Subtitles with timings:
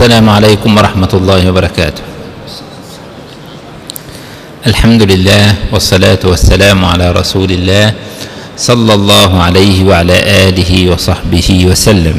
[0.00, 2.02] السلام عليكم ورحمة الله وبركاته.
[4.66, 7.92] الحمد لله والصلاة والسلام على رسول الله
[8.56, 12.16] صلى الله عليه وعلى آله وصحبه وسلم.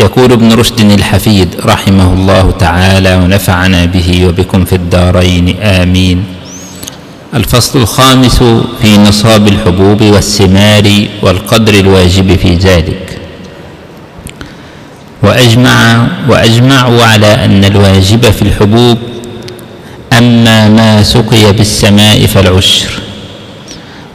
[0.00, 5.62] يقول ابن رشد الحفيد رحمه الله تعالى ونفعنا به وبكم في الدارين.
[5.62, 6.18] آمين.
[7.34, 8.38] الفصل الخامس
[8.82, 10.86] في نصاب الحبوب والثمار
[11.22, 13.09] والقدر الواجب في ذلك.
[15.30, 18.98] وأجمع وأجمعوا على أن الواجب في الحبوب.
[20.18, 22.90] أما ما سقي بالسماء فالعشر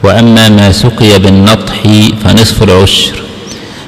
[0.03, 1.75] وأما ما سقي بالنطح
[2.23, 3.13] فنصف العشر.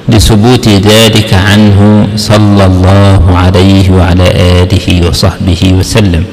[0.09, 4.27] لثبوت ذلك عنه صلى الله عليه وعلى
[4.63, 6.23] آله وصحبه وسلم.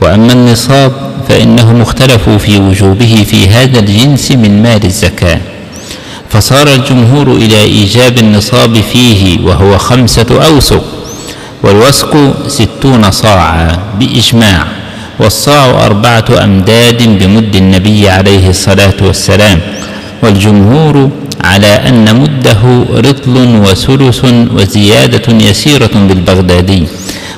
[0.00, 0.92] وأما النصاب
[1.28, 5.40] فإنهم اختلفوا في وجوبه في هذا الجنس من مال الزكاة.
[6.32, 10.84] فصار الجمهور إلى إيجاب النصاب فيه وهو خمسة أوسق
[11.62, 14.66] والوسق ستون صاعا بإجماع
[15.20, 19.60] والصاع أربعة أمداد بمد النبي عليه الصلاة والسلام
[20.22, 21.10] والجمهور
[21.44, 22.62] على أن مده
[23.08, 24.24] رطل وثلث
[24.56, 26.82] وزيادة يسيرة بالبغدادي.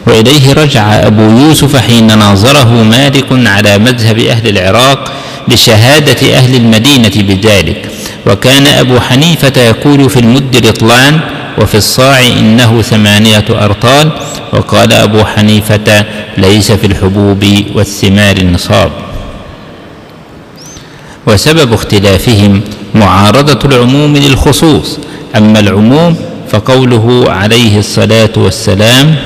[0.06, 5.12] وإليه رجع أبو يوسف حين ناظره مالك على مذهب أهل العراق
[5.48, 7.88] لشهادة أهل المدينة بذلك.
[8.26, 11.20] وكان أبو حنيفة يقول في المد رطلان
[11.58, 14.10] وفي الصاع إنه ثمانية أرطال
[14.52, 16.04] وقال أبو حنيفة
[16.38, 18.90] ليس في الحبوب والثمار النصاب.
[21.26, 22.60] وسبب اختلافهم
[22.94, 24.98] معارضة العموم للخصوص
[25.36, 26.16] أما العموم
[26.50, 29.16] فقوله عليه الصلاة والسلام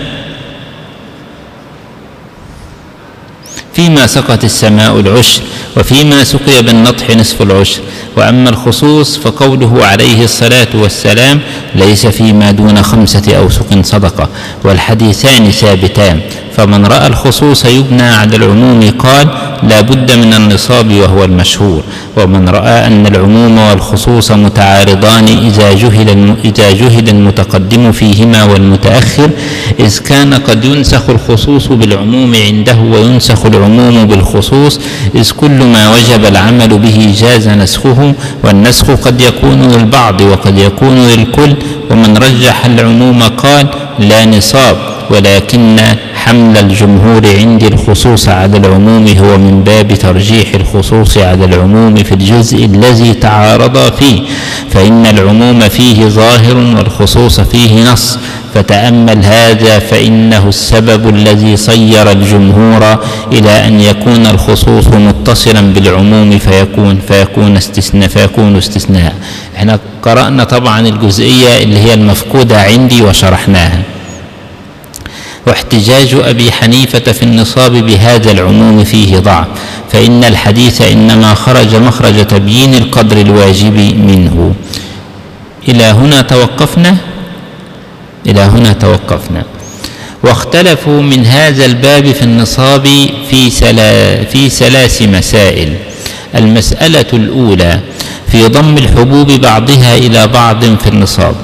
[3.79, 5.43] فيما سقط السماء العشر
[5.77, 7.81] وفيما سقي بالنطح نصف العشر
[8.19, 11.41] وأما الخصوص فقوله عليه الصلاة والسلام
[11.75, 14.29] ليس فيما دون خمسة أوسق صدقة
[14.65, 16.21] والحديثان ثابتان.
[16.57, 19.27] فمن رأى الخصوص يبنى على العموم قال
[19.63, 21.83] لا بد من النصاب وهو المشهور.
[22.17, 29.31] ومن رأى أن العموم والخصوص متعارضان إذا جهل, إذا جهل المتقدم فيهما والمتأخر
[29.81, 34.81] إذ كان قد ينسخ الخصوص بالعموم عنده وينسخ العموم بالخصوص
[35.15, 38.08] إذ كل ما وجب العمل به جاز نسخه
[38.45, 41.55] والنسخ قد يكون للبعض وقد يكون للكل
[41.91, 43.67] ومن رجح العموم قال
[43.99, 44.77] لا نصاب
[45.11, 45.77] ولكن
[46.29, 52.65] حمل الجمهور عندي الخصوص على العموم هو من باب ترجيح الخصوص على العموم في الجزء
[52.65, 54.21] الذي تعارضا فيه.
[54.71, 58.19] فإن العموم فيه ظاهر والخصوص فيه نص.
[58.55, 62.99] فتأمل هذا فإنه السبب الذي صير الجمهور
[63.33, 69.15] إلى أن يكون الخصوص متصلا بالعموم فيكون فيكون استثناء فيكون استثناء.
[69.57, 73.83] إحنا قرأنا طبعا الجزئية اللي هي المفقودة عندي وشرحناها.
[75.49, 79.47] واحتجاج أبي حنيفة في النصاب بهذا العموم فيه ضعف
[79.93, 84.55] فإن الحديث إنما خرج مخرج تبيين القدر الواجب منه.
[85.69, 86.97] إلى هنا توقفنا؟
[88.27, 89.43] إلى هنا توقفنا.
[90.23, 92.87] واختلفوا من هذا الباب في النصاب
[93.31, 95.75] في سلا في ثلاث مسائل.
[96.35, 97.81] المسألة الأولى
[98.33, 101.35] في ضم الحبوب بعضها إلى بعض في النصاب.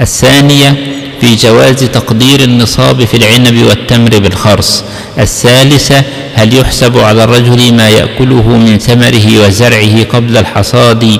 [0.00, 4.84] الثانية في جواز تقدير النصاب في العنب والتمر بالخرص.
[5.18, 6.02] الثالثة
[6.34, 11.18] هل يحسب على الرجل ما يأكله من ثمره وزرعه قبل الحصاد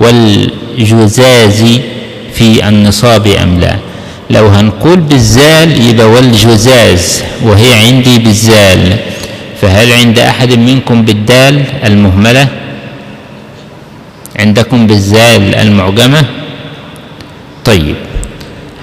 [0.00, 1.64] والجزاز
[2.34, 3.76] في النصاب أم لا؟
[4.30, 8.96] لو هنقول بالزال يبقى والجزاز وهي عندي بالزال.
[9.62, 12.48] فهل عند أحد منكم بالدال المهملة؟
[14.38, 16.24] عندكم بالزال المعجمة؟
[17.64, 17.96] طيب.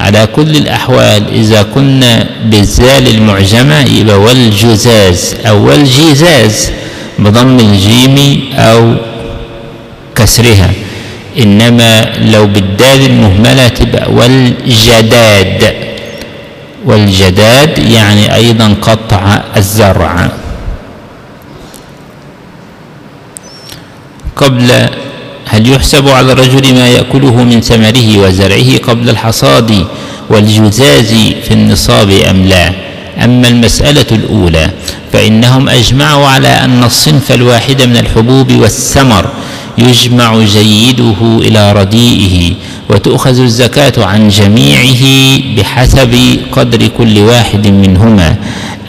[0.07, 6.72] على كل الأحوال إذا كنا بالزال المعجمة يبقى والجزاز أو والجزاز
[7.20, 8.96] بضم الجيم أو
[10.16, 10.72] كسرها.
[11.37, 15.73] إنما لو بالدال المهملة تبقى والجداد.
[16.85, 20.29] والجداد يعني أيضا قطع الزرع.
[24.35, 24.90] قبل
[25.58, 29.86] هل يحسب على الرجل ما يأكله من ثمره وزرعه قبل الحصاد
[30.30, 31.14] والجزاز
[31.48, 32.72] في النصاب أم لا؟
[33.24, 34.70] أما المسألة الأولى
[35.14, 39.26] فإنهم أجمعوا على أن الصنف الواحد من الحبوب والثمر
[39.78, 42.54] يجمع جيده إلى رديئه
[42.90, 45.04] وتؤخذ الزكاة عن جميعه
[45.58, 46.16] بحسب
[46.52, 48.36] قدر كل واحد منهما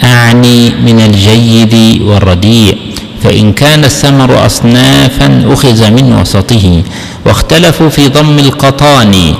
[0.05, 2.76] أعني من الجيد والرديء.
[3.25, 6.82] فإن كان الثمر أصنافا أخذ من وسطه
[7.26, 9.35] واختلفوا في ضم القطان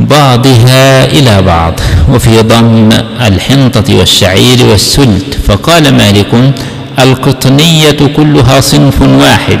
[0.00, 1.80] بعضها إلى بعض
[2.14, 2.88] وفي ضم
[3.26, 6.52] الحنطة والشعير والسلت فقال مالك
[6.98, 9.60] القطنية كلها صنف واحد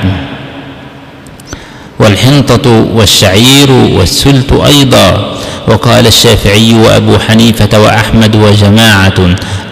[1.98, 5.36] والحنطة والشعير والسلت أيضا.
[5.68, 9.14] وقال الشافعي وأبو حنيفة وأحمد وجماعة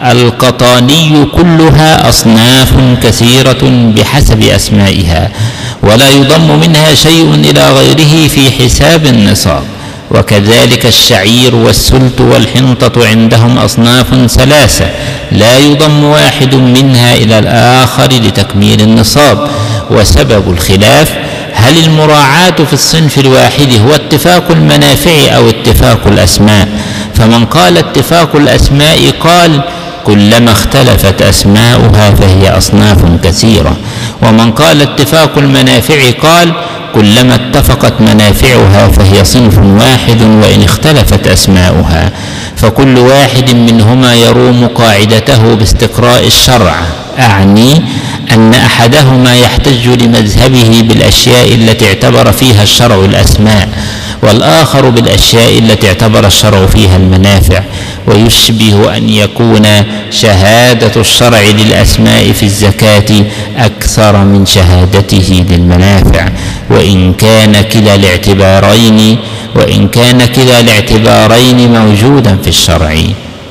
[0.04, 2.72] القطاني كلها أصناف
[3.02, 5.30] كثيرة بحسب أسمائها
[5.82, 9.62] ولا يضم منها شيء إلى غيره في حساب النصاب.
[10.10, 14.86] وكذلك الشعير والسلت والحنطة عندهم أصناف ثلاثة
[15.32, 19.48] لا يضم واحد منها إلى الآخر لتكميل النصاب.
[19.90, 21.12] وسبب الخلاف
[21.64, 26.69] هل المراعاة في الصنف الواحد هو اتفاق المنافع أو اتفاق الأسماء؟
[27.14, 29.61] فمن قال اتفاق الأسماء قال
[30.05, 33.76] كلما اختلفت أسماؤها فهي أصناف كثيرة.
[34.22, 36.52] ومن قال اتفاق المنافع قال
[36.94, 42.12] كلما اتفقت منافعها فهي صنف واحد وإن اختلفت أسماؤها
[42.56, 46.75] فكل واحد منهما يروم قاعدته باستقراء الشرع.
[47.19, 47.82] أعني
[48.32, 53.69] أن أحدهما يحتج لمذهبه بالأشياء التي اعتبر فيها الشرع الأسماء
[54.24, 57.62] والآخر بالأشياء التي اعتبر الشرع فيها المنافع
[58.06, 59.66] ويشبه أن يكون
[60.10, 63.24] شهادة الشرع للأسماء في الزكاة
[63.58, 66.28] أكثر من شهادته للمنافع.
[66.70, 69.16] وإن كان كلا الاعتبارين
[69.56, 72.96] وإن كان كلا الاعتبارين موجودا في الشرع.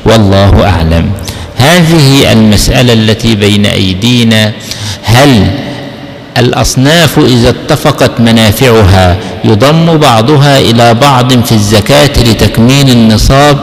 [0.05, 1.11] والله أعلم.
[1.57, 4.51] هذه المسألة التي بين أيدينا
[5.03, 5.47] هل
[6.38, 13.57] الأصناف إذا اتفقت منافعها يضم بعضها إلى بعض في الزكاة لتكميل النصاب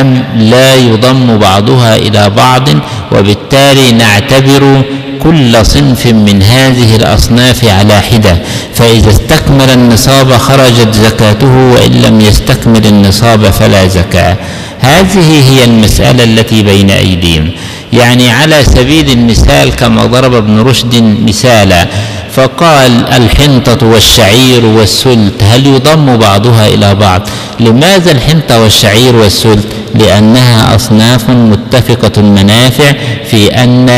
[0.00, 2.68] أم لا يضم بعضها إلى بعض؟
[3.12, 4.82] وبالتالي نعتبر
[5.22, 8.36] كل صنف من هذه الأصناف على حدة.
[8.74, 14.36] فإذا استكمل النصاب خرجت زكاته وإن لم يستكمل النصاب فلا زكاة.
[14.80, 17.50] هذه هي المسألة التي بين أيديهم.
[17.92, 21.86] يعني على سبيل المثال كما ضرب ابن رشد مثالا
[22.32, 27.22] فقال الحنطة والشعير والسلت هل يضم بعضها إلى بعض؟
[27.60, 32.92] لماذا الحنطة والشعير والسلت؟ لأنها أصناف متفقة المنافع
[33.30, 33.88] في أن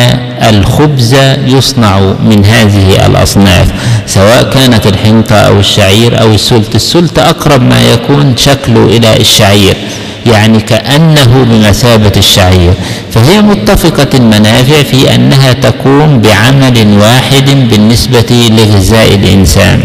[0.49, 1.15] الخبز
[1.47, 3.69] يصنع من هذه الأصناف
[4.07, 6.75] سواء كانت الحنطة أو الشعير أو السلت.
[6.75, 9.77] السلت أقرب ما يكون شكله إلى الشعير.
[10.27, 12.73] يعني كأنه بمثابة الشعير.
[13.15, 19.85] فهي متفقة المنافع في أنها تقوم بعمل واحد بالنسبة لغذاء الإنسان.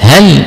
[0.00, 0.42] هل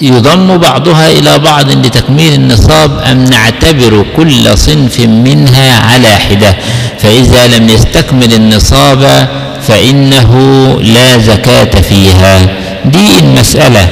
[0.00, 6.54] يضم بعضها إلى بعض لتكميل النصاب أم نعتبر كل صنف منها على حدة؟
[6.98, 9.28] فإذا لم يستكمل النصاب
[9.68, 10.32] فإنه
[10.80, 12.46] لا زكاة فيها.
[12.84, 13.88] دي المسألة.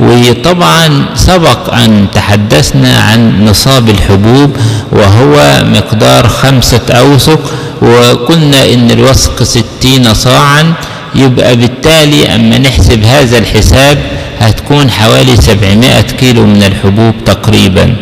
[0.00, 4.56] وطبعا سبق أن تحدثنا عن نصاب الحبوب
[4.92, 7.40] وهو مقدار خمسة أوسق
[7.82, 10.72] وقلنا إن الوسق ستين صاعا
[11.14, 13.98] يبقى بالتالي أما نحسب هذا الحساب
[14.40, 17.96] هتكون حوالي سبعمائة كيلو من الحبوب تقريبا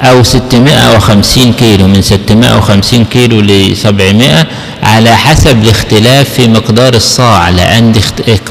[0.00, 4.46] أو 650 كيلو من 650 كيلو ل 700
[4.82, 7.92] على حسب الاختلاف في مقدار الصاع لأن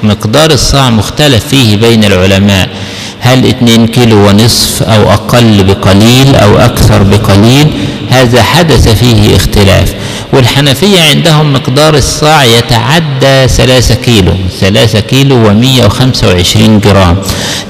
[0.04, 2.70] مقدار الصاع مختلف فيه بين العلماء.
[3.20, 7.68] هل 2 كيلو ونصف أو أقل بقليل أو أكثر بقليل؟
[8.10, 9.94] هذا حدث فيه اختلاف.
[10.34, 17.18] والحنفية عندهم مقدار الصاع يتعدى ثلاثة كيلو ثلاثة كيلو ومية وخمسة وعشرين جرام.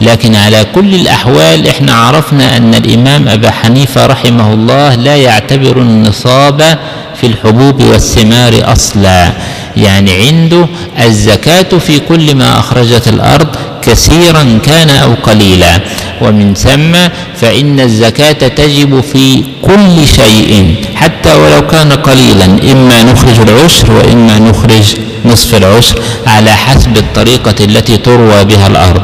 [0.01, 6.79] لكن على كل الأحوال إحنا عرفنا أن الإمام أبا حنيفة رحمه الله لا يعتبر النصاب
[7.21, 9.31] في الحبوب والثمار أصلا.
[9.77, 10.67] يعني عنده
[11.05, 13.47] الزكاة في كل ما أخرجت الأرض
[13.81, 15.79] كثيرا كان أو قليلا.
[16.21, 16.93] ومن ثم
[17.41, 24.95] فإن الزكاة تجب في كل شيء حتى ولو كان قليلا إما نخرج العشر وإما نخرج
[25.25, 25.95] نصف العشر
[26.27, 29.01] على حسب الطريقة التي تروى بها الأرض.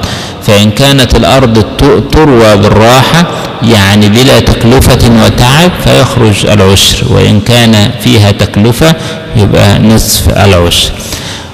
[0.48, 1.66] فإن كانت الأرض
[2.12, 3.26] تروى بالراحة
[3.64, 7.06] يعني بلا تكلفة وتعب فيخرج العشر.
[7.10, 8.96] وإن كان فيها تكلفة
[9.36, 10.92] يبقى نصف العشر.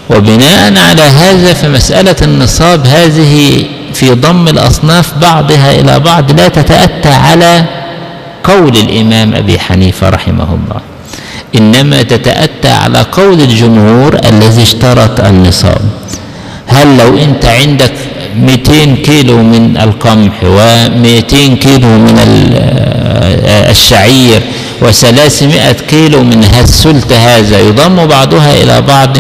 [0.10, 7.66] وبناء على هذا فمسألة النصاب هذه في ضم الأصناف بعضها إلى بعض لا تتأتى على
[8.44, 10.82] قول الإمام أبي حنيفة رحمه الله.
[11.56, 15.82] إنما تتأتى على قول الجمهور الذي اشترط النصاب.
[16.68, 17.94] هل لو أنت عندك
[18.38, 22.18] 200 كيلو من القمح و200 كيلو من
[23.70, 24.42] الشعير
[24.82, 27.60] و300 كيلو من السلت هذا.
[27.60, 29.18] يضم بعضها إلى بعض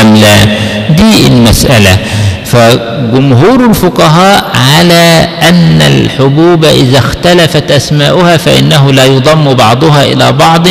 [0.00, 0.44] أم لا؟
[0.90, 1.98] دي المسألة.
[2.46, 10.66] فجمهور الفقهاء على أن الحبوب إذا اختلفت أسماؤها فإنه لا يضم بعضها إلى بعض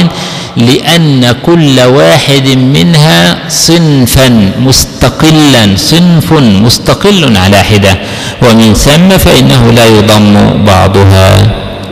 [0.58, 7.98] لأن كل واحد منها صنفا مستقلا صنف مستقل على حدة
[8.42, 11.34] ومن ثم فإنه لا يضم بعضها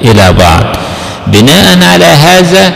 [0.04, 0.64] إلى بعض.
[1.28, 2.74] بناء على هذا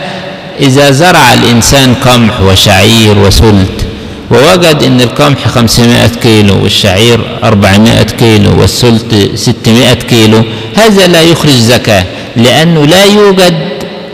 [0.60, 3.87] إذا زرع الإنسان قمح وشعير وسلت
[4.30, 10.44] ووجد أن القمح 500 كيلو والشعير 400 كيلو والسلت 600 كيلو.
[10.76, 12.04] هذا لا يخرج زكاة
[12.36, 13.54] لأنه لا يوجد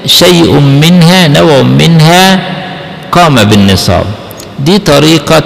[0.06, 2.40] شيء منها نوع منها
[3.12, 4.04] قام بالنصاب.
[4.59, 5.42] دي طريقة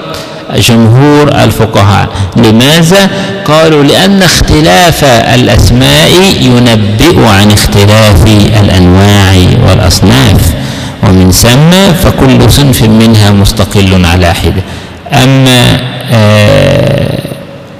[0.56, 2.08] جمهور الفقهاء.
[2.36, 3.10] لماذا؟
[3.44, 6.10] قالوا لأن اختلاف الأسماء
[6.40, 8.26] ينبئ عن اختلاف
[8.60, 9.34] الأنواع
[9.68, 10.47] والأصناف.
[11.08, 11.70] ومن ثم
[12.02, 14.62] فكل صنف منها مستقل على حدة.
[15.12, 15.80] أما
[16.12, 17.18] آه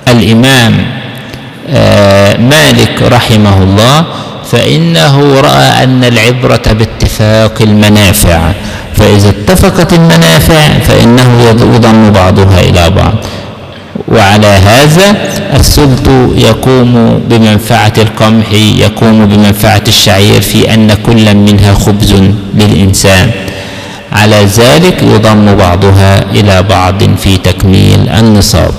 [0.09, 0.87] الإمام
[1.71, 4.05] آه مالك رحمه الله
[4.53, 8.53] فإنه رأى أن العبرة باتفاق المنافع.
[8.97, 11.43] فإذا اتفقت المنافع فإنه
[11.75, 13.15] يضم بعضها إلى بعض.
[14.13, 15.17] وعلى هذا
[15.61, 22.15] السلط يقوم بمنفعة القمح يقوم بمنفعة الشعير في أن كل منها خبز
[22.55, 23.31] للإنسان.
[24.13, 28.75] على ذلك يضم بعضها إلى بعض في تكميل النصاب.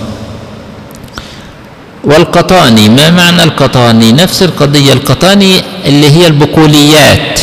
[2.03, 7.39] والقطاني ما معنى القطاني؟ نفس القضية القطاني اللي هي البقوليات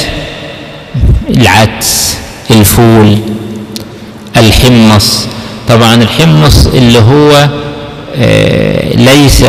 [1.30, 2.16] العدس
[2.50, 3.18] الفول
[4.36, 5.26] الحمص.
[5.68, 7.48] طبعا الحمص اللي هو
[8.96, 9.44] ليس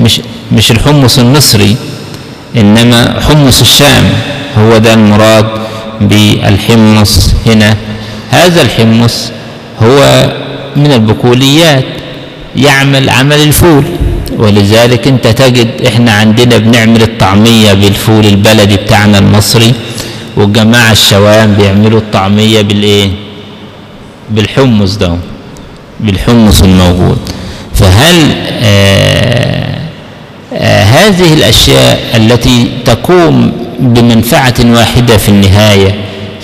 [0.00, 0.20] مش
[0.52, 1.76] مش الحمص المصري
[2.56, 4.04] إنما حمص الشام
[4.58, 5.46] هو ده المراد
[6.00, 7.76] بالحمص هنا.
[8.30, 9.30] هذا الحمص
[9.82, 10.30] هو
[10.76, 11.84] من البقوليات
[12.56, 13.84] يعمل عمل الفول
[14.38, 19.72] ولذلك أنت تجد إحنا عندنا بنعمل الطعمية بالفول البلدي بتاعنا المصري
[20.36, 23.10] والجماعة الشوام بيعملوا الطعمية بالإيه؟
[24.30, 25.16] بالحمص ده
[26.00, 27.18] بالحمص الموجود.
[27.80, 29.78] فهل آآ
[30.54, 35.94] آآ هذه الأشياء التي تقوم بمنفعة واحدة في النهاية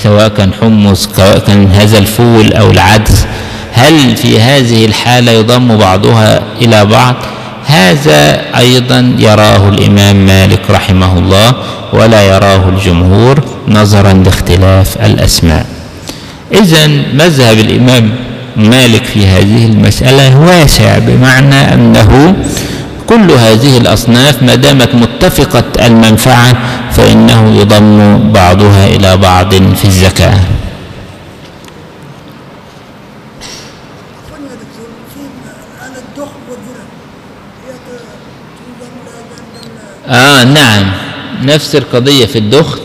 [0.03, 3.27] سواء كان حمص سواء كان هذا الفول أو العدس
[3.73, 7.15] هل في هذه الحالة يضم بعضها إلى بعض؟
[7.67, 11.55] هذا أيضا يراه الإمام مالك رحمه الله
[11.93, 15.67] ولا يراه الجمهور نظرا لاختلاف الأسماء.
[16.53, 18.11] إذا مذهب الإمام
[18.57, 22.37] مالك في هذه المسألة واسع بمعنى أنه
[23.09, 26.57] كل هذه الأصناف ما دامت متفقة المنفعة
[26.93, 30.41] فإنه يضم بعضها إلى بعض في الزكاة.
[40.09, 40.93] آه نعم.
[41.43, 42.79] نفس القضية في الدخن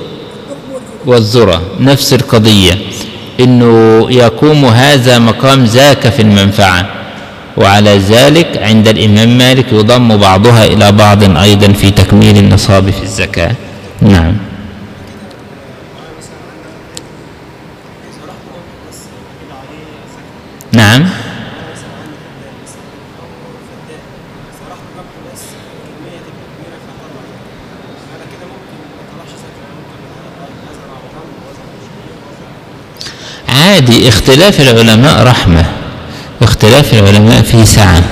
[1.05, 2.90] والذرة نفس القضية.
[3.39, 6.85] إنه يقوم هذا مقام ذاك في المنفعة
[7.57, 13.51] وعلى ذلك عند الإمام مالك يضم بعضها إلى بعض أيضا في تكميل النصاب في الزكاة.
[14.01, 14.33] نعم.
[20.73, 21.20] نعم.
[33.81, 35.65] عادي اختلاف العلماء رحمة
[36.41, 38.03] اختلاف العلماء فيه سعة.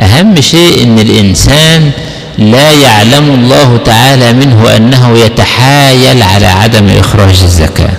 [0.00, 1.90] أهم شيء أن الإنسان
[2.38, 7.90] لا يعلم الله تعالى منه أنه يتحايل على عدم إخراج الزكاة.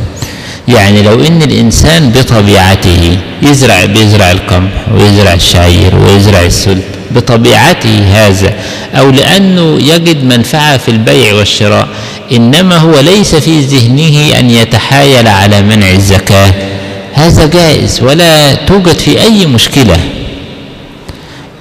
[0.67, 8.53] يعني لو إن الإنسان بطبيعته يزرع بيزرع القمح ويزرع الشعير ويزرع السلت بطبيعته هذا
[8.95, 11.88] أو لأنه يجد منفعة في البيع والشراء
[12.31, 16.70] إنما هو ليس في ذهنه أن يتحايل على منع الزكاة.
[17.13, 19.98] هذا جائز ولا توجد في أي مشكلة.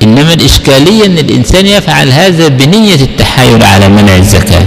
[0.03, 4.67] إنما الإشكالية أن الإنسان يفعل هذا بنية التحايل على منع الزكاة.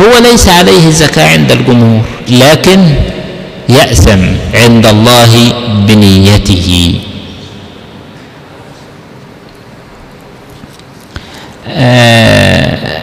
[0.00, 2.94] هو ليس عليه الزكاه عند الجمهور لكن
[3.68, 4.20] يأثم
[4.54, 5.52] عند الله
[5.88, 6.94] بنيته.
[11.68, 13.02] آه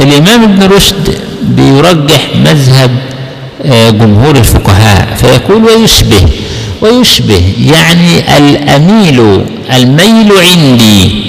[0.00, 2.90] الإمام ابن رشد بيرجح مذهب
[3.64, 6.28] آه جمهور الفقهاء فيقول ويشبه
[6.80, 9.44] ويشبه يعني الأميل
[9.76, 11.24] الميل عندي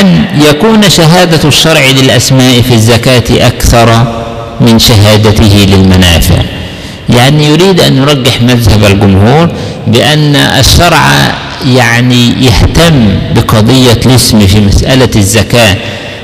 [0.00, 4.06] أن يكون شهادة الشرع للأسماء في الزكاة أكثر
[4.60, 6.42] من شهادته للمنافع.
[7.08, 9.48] يعني يريد أن يرجح مذهب الجمهور
[9.86, 11.34] بأن الشرع
[11.66, 15.76] يعني يهتم بقضية الاسم في مسألة الزكاة.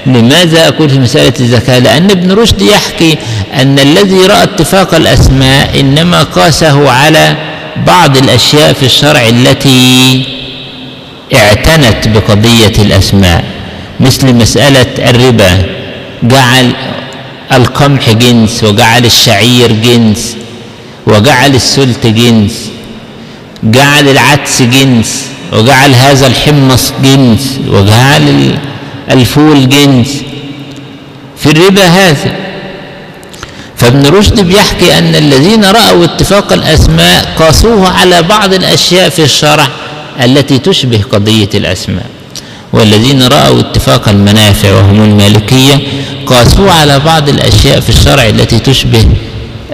[0.07, 3.19] لماذا أقول في مسألة الزكاة؟ لأن ابن رشد يحكي
[3.55, 7.37] أن الذي رأى اتفاق الأسماء إنما قاسه على
[7.77, 10.25] بعض الأشياء في الشرع التي
[11.35, 13.45] اعتنت بقضية الأسماء
[14.01, 15.63] مثل مسألة الربا
[16.23, 16.73] جعل
[17.53, 20.37] القمح جنس وجعل الشعير جنس
[21.07, 22.71] وجعل السلت جنس
[23.65, 28.59] جعل العدس جنس وجعل هذا الحمص جنس وجعل
[29.11, 30.23] الفول جنس.
[31.39, 32.37] في الربا هذا
[33.81, 39.69] فابن رشد بيحكي أن الذين رأوا اتفاق الأسماء قاسوه على بعض الأشياء في الشرع
[40.25, 42.07] التي تشبه قضية الأسماء.
[42.73, 45.79] والذين رأوا اتفاق المنافع وهم المالكية
[46.27, 49.05] قاسوه على بعض الأشياء في الشرع التي تشبه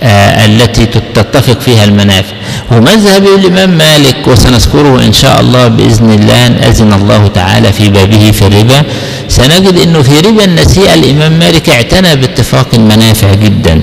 [0.03, 2.33] التي تتفق فيها المنافع.
[2.71, 8.31] ومذهب الإمام مالك وسنذكره إن شاء الله بإذن الله أن أذن الله تعالى في بابه
[8.31, 8.83] في الربا
[9.29, 13.83] سنجد أنه في ربا النسيئة الإمام مالك اعتنى باتفاق المنافع جدا.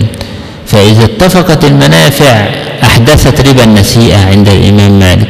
[0.68, 2.46] فإذا اتفقت المنافع
[2.84, 5.28] أحدثت ربا النسيئة عند الإمام مالك.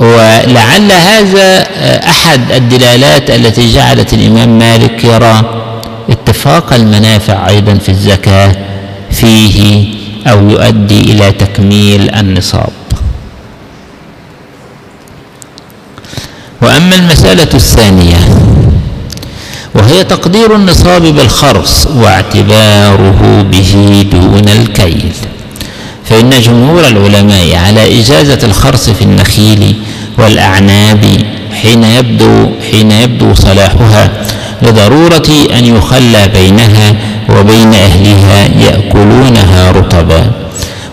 [0.00, 1.66] ولعل هذا
[2.08, 5.62] أحد الدلالات التي جعلت الإمام مالك يرى
[6.10, 8.56] اتفاق المنافع أيضا في الزكاة.
[9.22, 9.84] فيه
[10.26, 12.72] أو يؤدي إلى تكميل النصاب.
[16.62, 18.16] وأما المسألة الثانية
[19.74, 25.12] وهي تقدير النصاب بالخرص واعتباره به دون الكيل.
[26.04, 29.74] فإن جمهور العلماء على إجازة الخرص في النخيل
[30.18, 31.04] والأعناب
[31.62, 34.10] حين يبدو حين يبدو صلاحها
[34.62, 36.96] لضرورة أن يخلى بينها
[37.28, 40.30] وبين أهلها يأكلونها رطبا.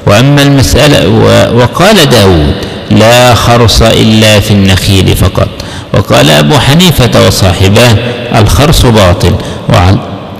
[0.07, 1.09] وأما المسألة
[1.53, 2.55] وقال داود
[2.91, 5.47] لا خرص إلا في النخيل فقط.
[5.93, 7.95] وقال أبو حنيفة وصاحباه
[8.35, 9.35] الخرص باطل.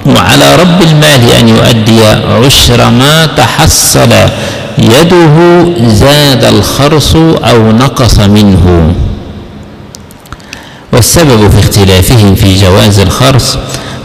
[0.06, 2.02] وعلى رب المال أن يؤدي
[2.46, 4.10] عشر ما تحصل
[4.78, 8.94] يده زاد الخرص أو نقص منه.
[10.93, 13.58] والسبب في اختلافهم في جواز الخرص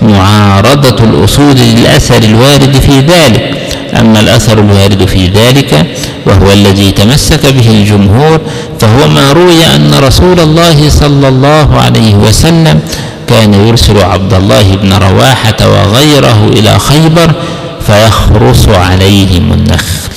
[0.03, 3.55] معارضة الأصول للأثر الوارد في ذلك
[4.01, 5.87] أما الأثر الوارد في ذلك
[6.27, 8.41] وهو الذي تمسك به الجمهور
[8.81, 12.81] فهو ما روي أن رسول الله صلى الله عليه وسلم
[13.29, 17.33] كان يرسل عبد الله بن رواحة وغيره إلى خيبر
[17.87, 20.11] فيخرص عليهم النخل.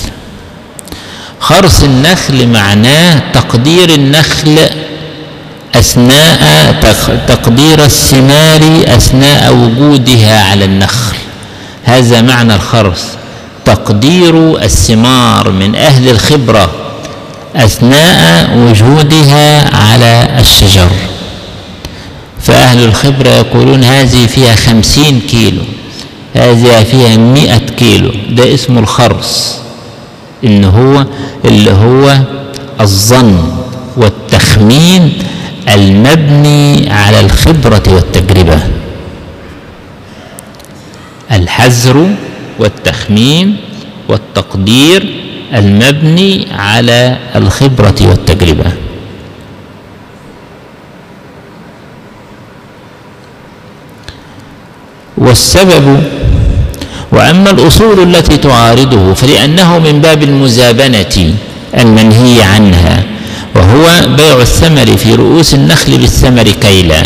[1.40, 4.58] خرص النخل معناه تقدير النخل
[5.78, 6.74] أثناء
[7.28, 11.16] تقدير الثمار أثناء وجودها على النخل.
[11.84, 13.02] هذا معنى الخرص.
[13.64, 16.70] تقدير الثمار من أهل الخبرة
[17.56, 20.90] أثناء وجودها على الشجر.
[22.40, 25.62] فأهل الخبرة يقولون هذه فيها خمسين كيلو
[26.34, 28.10] هذه فيها مئة كيلو.
[28.30, 29.54] ده اسمه الخرص
[30.44, 31.04] إن هو
[31.44, 32.18] اللي هو
[32.80, 33.52] الظن
[33.96, 35.12] والتخمين
[35.74, 38.58] المبني على الخبرة والتجربة.
[41.32, 42.10] الحذر
[42.58, 43.56] والتخمين
[44.08, 45.14] والتقدير
[45.54, 48.72] المبني على الخبرة والتجربة.
[55.18, 56.02] والسبب
[57.12, 61.34] وأما الأصول التي تعارضه فلأنه من باب المزابنة
[61.78, 63.07] المنهي عنها.
[63.58, 67.02] وهو بيع الثمر في رؤوس النخل بالثمر كيلا.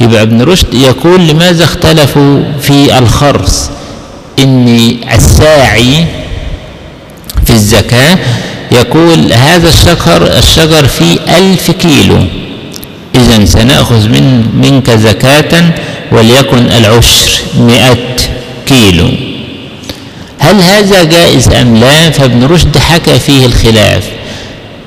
[0.00, 3.70] يبقى ابن رشد يقول لماذا اختلفوا في الخرص؟
[4.38, 6.04] ان الساعي
[7.46, 8.18] في الزكاة
[8.72, 12.18] يقول هذا الشجر الشجر فيه ألف كيلو.
[13.14, 15.74] إذا سنأخذ من منك زكاة
[16.12, 18.16] وليكن العشر مئة
[18.66, 19.10] كيلو.
[20.38, 24.04] هل هذا جائز أم لا؟ فابن رشد حكى فيه الخلاف.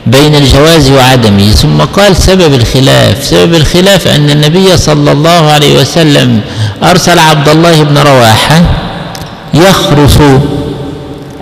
[0.06, 1.52] بين الجواز وعدمه.
[1.52, 3.24] ثم قال سبب الخلاف.
[3.24, 6.42] سبب الخلاف أن النبي صلى الله عليه وسلم
[6.84, 8.62] أرسل عبد الله بن رواحة
[9.54, 10.18] يخرس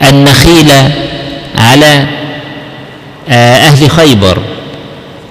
[0.09, 0.71] النخيل
[1.57, 2.07] على
[3.29, 4.37] آه، أهل خيبر.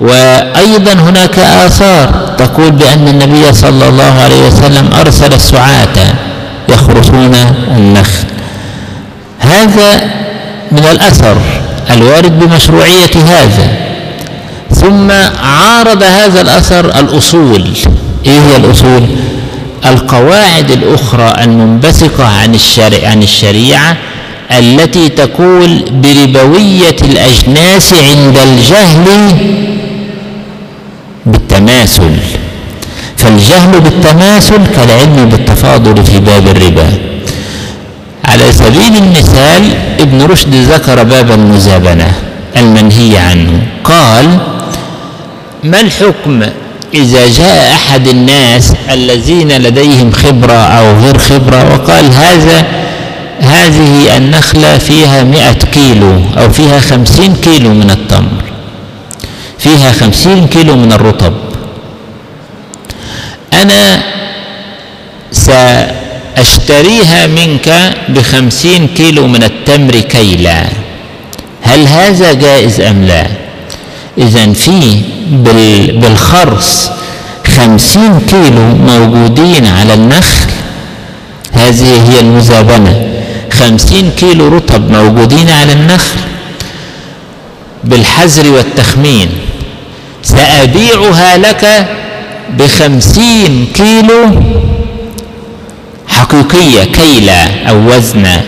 [0.00, 5.96] وأيضا هناك آثار تقول بأن النبي صلى الله عليه وسلم أرسل السعاة
[6.68, 7.34] يخرسون
[7.76, 8.24] النخل.
[9.38, 10.10] هذا
[10.72, 11.61] من الأثر.
[11.90, 13.76] الوارد بمشروعية هذا.
[14.70, 15.10] ثم
[15.44, 17.64] عارض هذا الأثر الأصول.
[18.26, 19.02] إيه هي الأصول؟
[19.86, 23.96] القواعد الأخرى المنبثقة عن الشريعة, عن الشريعة
[24.50, 29.32] التي تقول بربوية الأجناس عند الجهل
[31.26, 32.16] بالتماثل.
[33.16, 37.11] فالجهل بالتماثل كالعلم بالتفاضل في باب الربا.
[38.24, 39.62] على سبيل المثال
[40.00, 42.12] ابن رشد ذكر باب المزابنة
[42.56, 43.62] المنهي عنه.
[43.84, 44.38] قال
[45.64, 46.42] ما الحكم
[46.94, 52.64] إذا جاء أحد الناس الذين لديهم خبرة أو غير خبرة وقال هذا
[53.40, 58.42] هذه النخلة فيها مئة كيلو أو فيها خمسين كيلو من التمر
[59.58, 61.32] فيها خمسين كيلو من الرطب
[63.62, 64.02] أنا
[66.36, 67.68] سأشتريها منك
[68.08, 70.66] بخمسين كيلو من التمر كيلا.
[71.62, 73.26] هل هذا جائز أم لا؟
[74.18, 75.02] إذا في
[76.00, 76.90] بالخرص
[77.56, 80.50] خمسين كيلو موجودين على النخل.
[81.52, 82.94] هذه هي المزابنة.
[83.52, 86.20] خمسين كيلو رطب موجودين على النخل.
[87.84, 89.28] بالحزر والتخمين.
[90.22, 91.86] سأبيعها لك
[92.58, 94.42] بخمسين كيلو
[96.22, 98.42] حقيقية كيلة أو وزنة.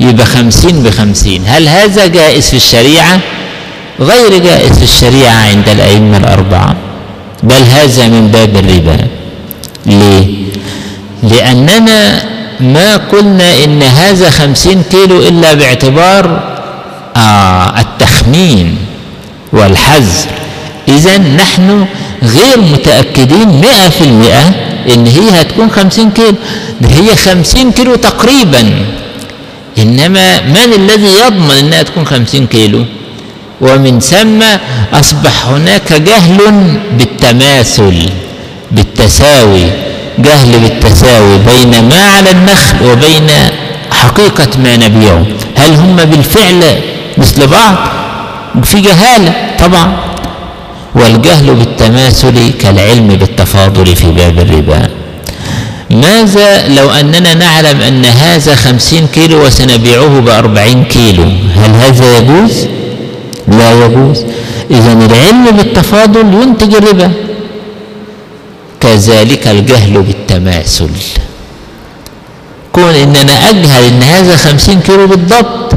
[0.00, 1.42] يبقى خمسين بخمسين.
[1.46, 3.20] هل هذا جائز في الشريعة؟
[4.00, 6.76] غير جائز في الشريعة عند الأئمة الأربعة.
[7.42, 9.06] بل هذا من باب الربا.
[9.86, 10.26] ليه؟
[11.22, 12.22] لأننا
[12.60, 16.40] ما قلنا إن هذا خمسين كيلو إلا باعتبار
[17.16, 18.76] آه التخمين
[19.52, 20.30] والحذر.
[20.88, 21.86] إذا نحن
[22.22, 24.61] غير متأكدين مئة في المئة
[24.94, 26.34] إن هي هتكون خمسين كيلو.
[26.80, 28.84] ده هي خمسين كيلو تقريبا.
[29.78, 32.84] إنما من الذي يضمن إنها تكون خمسين كيلو؟
[33.60, 34.42] ومن ثم
[34.92, 36.38] أصبح هناك جهل
[36.98, 38.08] بالتماثل
[38.70, 39.66] بالتساوي.
[40.18, 43.30] جهل بالتساوي بين ما على النخل وبين
[43.90, 45.26] حقيقة ما نبيعه.
[45.56, 46.80] هل هم بالفعل
[47.18, 47.76] مثل بعض؟
[48.64, 50.11] في جهالة طبعا.
[50.94, 54.88] والجهل بالتماثل كالعلم بالتفاضل في باب الربا.
[55.90, 61.24] ماذا لو أننا نعلم أن هذا خمسين كيلو وسنبيعه بأربعين كيلو؟
[61.56, 62.66] هل هذا يجوز؟
[63.48, 64.24] لا يجوز.
[64.70, 67.12] إذا العلم بالتفاضل ينتج الربا.
[68.80, 70.90] كذلك الجهل بالتماثل.
[72.72, 75.74] كون ان أنا أجهل إن هذا خمسين كيلو بالضبط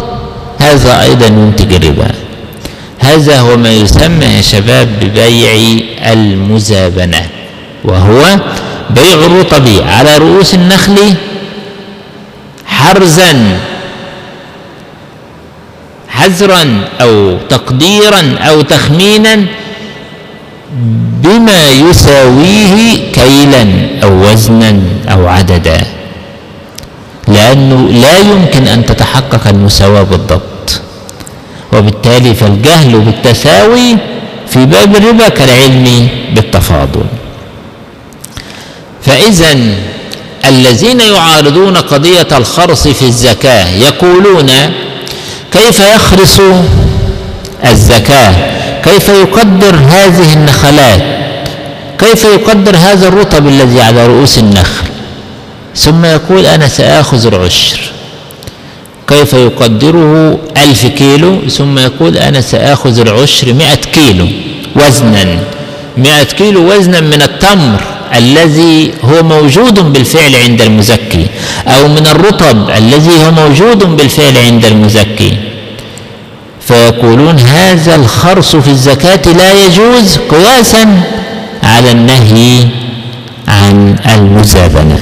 [0.59, 2.24] هذا أيضا ينتج الربا.
[3.05, 5.51] هذا هو ما يسمى يا شباب ببيع
[6.13, 7.21] المزابنة
[7.83, 8.23] وهو
[8.89, 10.97] بيع الرطب على رؤوس النخل
[12.65, 13.59] حرزا
[16.09, 16.63] حذرا
[17.01, 19.45] أو تقديرا أو تخمينا
[21.23, 22.75] بما يساويه
[23.13, 23.63] كيلا
[24.03, 24.79] أو وزنا
[25.11, 25.81] أو عددا
[27.27, 30.54] لأنه لا يمكن أن تتحقق المساواة بالضبط.
[31.75, 33.97] وبالتالي فالجهل بالتساوي
[34.49, 37.05] في باب الربا كالعلم بالتفاضل.
[39.05, 39.57] فإذا
[40.45, 44.51] الذين يعارضون قضية الخرص في الزكاة يقولون
[45.51, 46.39] كيف يخرص
[47.65, 48.33] الزكاة؟
[48.83, 51.01] كيف يقدر هذه النخلات؟
[51.99, 54.85] كيف يقدر هذا الرطب الذي على رؤوس النخل؟
[55.75, 57.79] ثم يقول أنا سآخذ العشر.
[59.15, 64.27] كيف يقدره ألف كيلو ثم يقول أنا سآخذ العشر مئة كيلو
[64.75, 65.39] وزنا.
[65.97, 67.81] مئة كيلو وزنا من التمر
[68.15, 71.27] الذي هو موجود بالفعل عند المزكي
[71.67, 75.33] أو من الرطب الذي هو موجود بالفعل عند المزكي.
[76.67, 81.01] فيقولون هذا الخرص في الزكاة لا يجوز قياسا
[81.63, 82.67] على النهي
[83.47, 84.99] عن المزابنة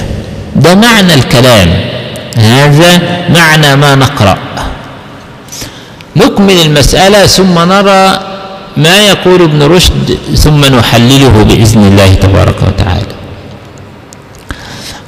[0.56, 1.93] ده معنى الكلام.
[2.36, 2.90] هذا
[3.28, 4.38] معنى ما نقرأ.
[6.16, 8.20] نكمل المسألة ثم نرى
[8.76, 13.14] ما يقول ابن رشد ثم نحلله بإذن الله تبارك وتعالى.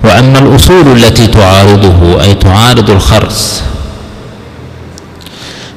[0.05, 3.62] وأما الأصول التي تعارضه أي تعارض الخرص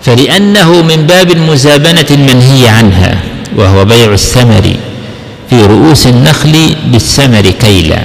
[0.05, 3.19] فلأنه من باب المزابنة المنهي عنها
[3.55, 4.75] وهو بيع الثمر
[5.49, 8.01] في رؤوس النخل بالثمر كيلا.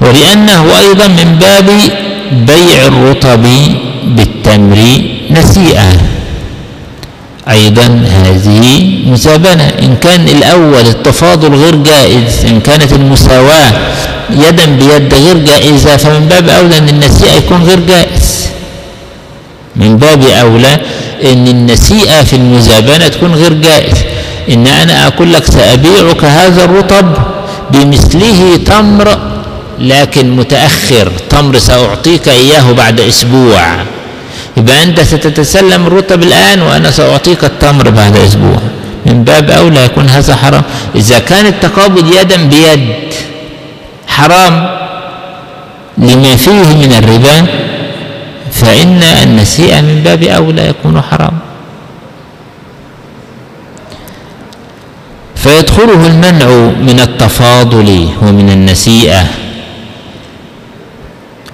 [0.00, 1.68] ولأنه أيضا من باب
[2.32, 3.46] بيع الرطب
[4.04, 4.78] بالتمر
[5.30, 5.92] نسيئة.
[7.50, 7.86] أيضا
[8.22, 8.62] هذه
[9.06, 9.68] مزابنة.
[9.82, 13.72] إن كان الأول التفاضل غير جائز إن كانت المساواة
[14.30, 18.46] يدا بيد غير جائزة فمن باب أولى أن النسيئة يكون غير جائز.
[19.76, 20.80] من باب أولى
[21.24, 23.98] إن النسيئة في المزابنة تكون غير جائز.
[24.50, 27.06] إن أنا أقول لك سأبيعك هذا الرطب
[27.70, 29.18] بمثله تمر
[29.78, 31.12] لكن متأخر.
[31.30, 33.76] تمر سأعطيك إياه بعد أسبوع.
[34.56, 38.58] يبقى أنت ستتسلم الرطب الآن وأنا سأعطيك التمر بعد أسبوع.
[39.06, 40.62] من باب أولى يكون هذا حرام.
[40.94, 43.14] إذا كان التقابض يدا بيد
[44.08, 44.68] حرام.
[45.98, 47.46] لما فيه من الربا
[48.52, 51.38] فإن النسيء من باب أولى يكون حرام.
[55.36, 56.46] فيدخله المنع
[56.80, 59.45] من التفاضل ومن النسيئة.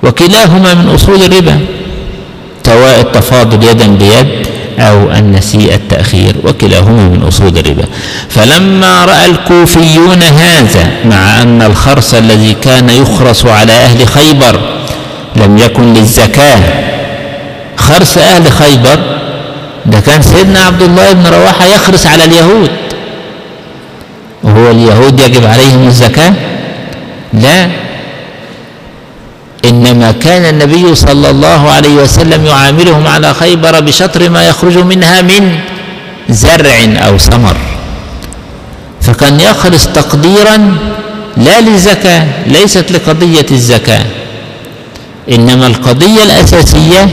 [0.02, 1.58] وكلاهما من أصول الربا
[2.66, 4.46] سواء التفاضل يدا بيد
[4.78, 7.84] أو النسيء التأخير وكلاهما من أصول الربا.
[8.28, 14.60] فلما رأى الكوفيون هذا مع أن الخرص الذي كان يخرص على أهل خيبر
[15.36, 16.58] لم يكن للزكاة
[17.76, 18.98] خرص أهل خيبر
[19.86, 22.70] ده كان سيدنا عبد الله بن رواحة يخرص على اليهود.
[24.42, 26.32] وهو اليهود يجب عليهم الزكاة؟
[27.32, 27.81] لا.
[29.64, 35.58] إنما كان النبي صلى الله عليه وسلم يعاملهم على خيبر بشطر ما يخرج منها من
[36.28, 37.56] زرع أو ثمر.
[39.00, 40.76] فكان يخرس تقديرا
[41.36, 44.06] لا للزكاة ليست لقضية الزكاة.
[45.30, 47.08] إنما القضية الأساسية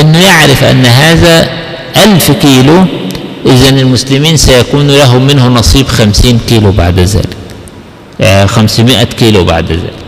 [0.00, 1.48] أنه يعرف أن هذا
[2.04, 2.84] ألف كيلو
[3.46, 7.36] إذا المسلمين سيكون لهم منه نصيب خمسين كيلو بعد ذلك
[8.20, 10.07] آه، خمسمائة كيلو بعد ذلك.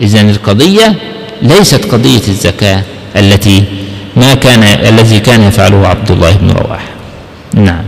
[0.00, 0.94] إذا القضية
[1.42, 2.82] ليست قضية الزكاة
[3.16, 3.64] التي
[4.16, 6.88] ما كان الذي كان يفعله عبد الله بن رواحة.
[7.54, 7.84] نعم.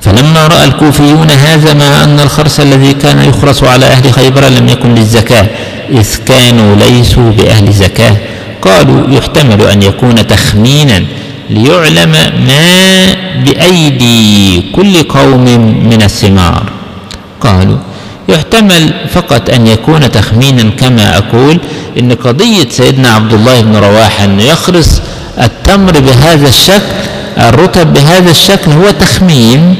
[0.00, 4.94] فلما رأى الكوفيون هذا مع أن الخرس الذي كان يخرس على أهل خيبر لم يكن
[4.94, 5.46] للزكاة
[5.90, 8.16] إذ كانوا ليسوا بأهل زكاة.
[8.62, 11.04] قالوا يحتمل أن يكون تخمينا
[11.50, 12.12] ليعلم
[12.46, 15.44] ما بأيدي كل قوم
[15.90, 16.62] من الثمار.
[17.40, 17.78] قالوا
[18.28, 21.60] يحتمل فقط أن يكون تخمينا كما أقول
[21.98, 25.02] إن قضية سيدنا عبد الله بن رواحة أنه يخرس
[25.42, 26.96] التمر بهذا الشكل
[27.38, 29.74] الرطب بهذا الشكل هو تخمين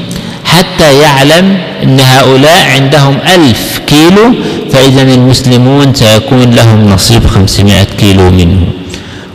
[0.45, 4.35] حتى يعلم أن هؤلاء عندهم ألف كيلو
[4.71, 8.61] فإذا المسلمون سيكون لهم نصيب خمسمائة كيلو منه.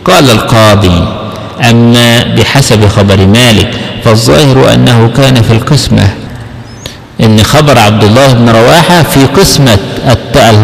[0.04, 1.08] قال القاضي
[1.70, 3.70] أما بحسب خبر مالك
[4.04, 6.23] فالظاهر أنه كان في القسمة.
[7.24, 9.78] إن خبر عبد الله بن رواحة في قسمة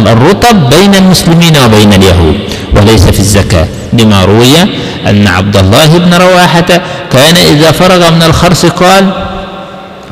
[0.06, 2.38] الرطب بين المسلمين وبين اليهود
[2.76, 3.66] وليس في الزكاة.
[3.92, 4.62] لما روي
[5.06, 6.80] أن عبد الله بن رواحة
[7.12, 9.10] كان إذا فرغ من الخرص قال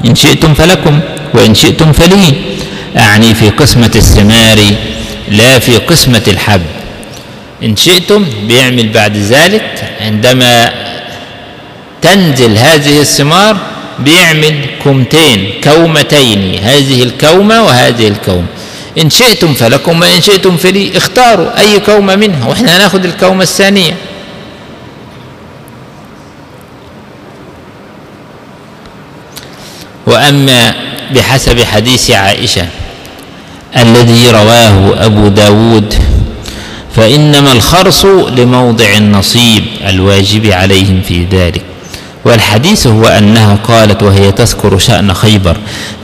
[0.05, 1.01] إن شئتم فلكم
[1.35, 2.35] وإن شئتم فلي.
[2.97, 4.59] أعني في قسمة الثمار
[5.29, 6.63] لا في قسمة الحب.
[7.63, 10.71] إن شئتم بيعمل بعد ذلك عندما
[12.03, 13.57] تنزل هذه الثمار
[13.99, 18.47] بيعمل كومتين كومتين هذه الكومة وهذه الكومة.
[18.99, 23.95] إن شئتم فلكم وإن شئتم فلي اختاروا أي كومة منها وإحنا هناخد الكومة الثانية.
[30.07, 30.75] وأما
[31.15, 32.67] بحسب حديث عائشة
[33.77, 35.95] الذي رواه أبو داود
[36.97, 41.68] فإنما الخرص لموضع النصيب الواجب عليهم في ذلك.
[42.25, 45.57] والحديث هو أنها قالت وهي تذكر شأن خيبر.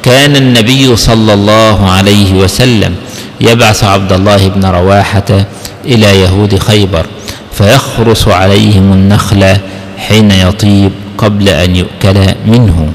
[0.02, 2.94] كان النبي صلى الله عليه وسلم
[3.40, 5.46] يبعث عبد الله بن رواحة
[5.84, 7.06] إلى يهود خيبر
[7.52, 9.56] فيخرس عليهم النخل
[9.98, 12.92] حين يطيب قبل أن يؤكل منه.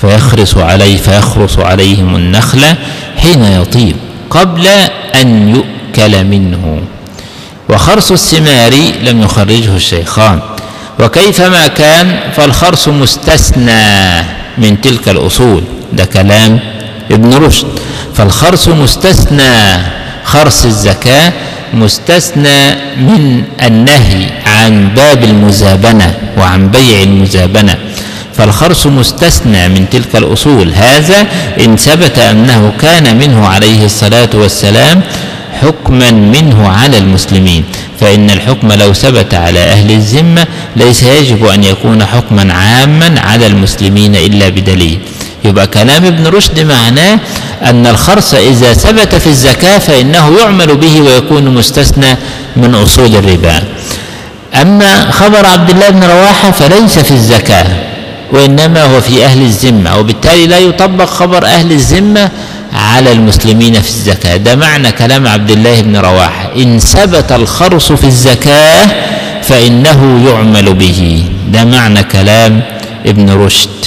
[0.00, 2.64] فيخرس عليه فيخرس عليهم النخل
[3.16, 3.96] حين يطيب
[4.30, 4.66] قبل
[5.14, 6.82] أن يؤكل منه.
[7.70, 8.72] وخرس الثمار
[9.02, 10.40] لم يخرجه الشيخان.
[11.00, 14.22] وكيفما كان فالخرص مستثنى
[14.58, 15.64] من تلك الأصول.
[15.92, 16.60] ده كلام
[17.10, 17.66] ابن رشد.
[18.14, 19.78] فالخرص مستثنى
[20.24, 21.32] خرص الزكاة
[21.74, 27.78] مستثنى من النهي عن باب المزابنة وعن بيع المزابنة.
[28.36, 30.72] فالخرص مستثنى من تلك الأصول.
[30.74, 31.26] هذا
[31.64, 35.02] إن ثبت أنه كان منه عليه الصلاة والسلام
[35.60, 37.64] حكما منه على المسلمين
[38.00, 44.16] فإن الحكم لو ثبت على أهل الذمة ليس يجب أن يكون حكما عاما على المسلمين
[44.16, 44.98] إلا بدليل.
[45.44, 47.18] يبقى كلام ابن رشد معناه
[47.64, 52.16] أن الخرص إذا ثبت في الزكاة فإنه يعمل به ويكون مستثنى
[52.56, 53.62] من أصول الربا.
[54.62, 57.66] أما خبر عبد الله بن رواحة فليس في الزكاة
[58.32, 62.30] وإنما هو في أهل الذمة وبالتالي لا يطبق خبر أهل الذمة
[62.72, 64.36] على المسلمين في الزكاة.
[64.36, 66.50] ده معنى كلام عبد الله بن رواحة.
[66.56, 68.86] إن ثبت الخرص في الزكاة
[69.42, 71.24] فإنه يعمل به.
[71.48, 72.62] ده معنى كلام
[73.06, 73.84] ابن رشد.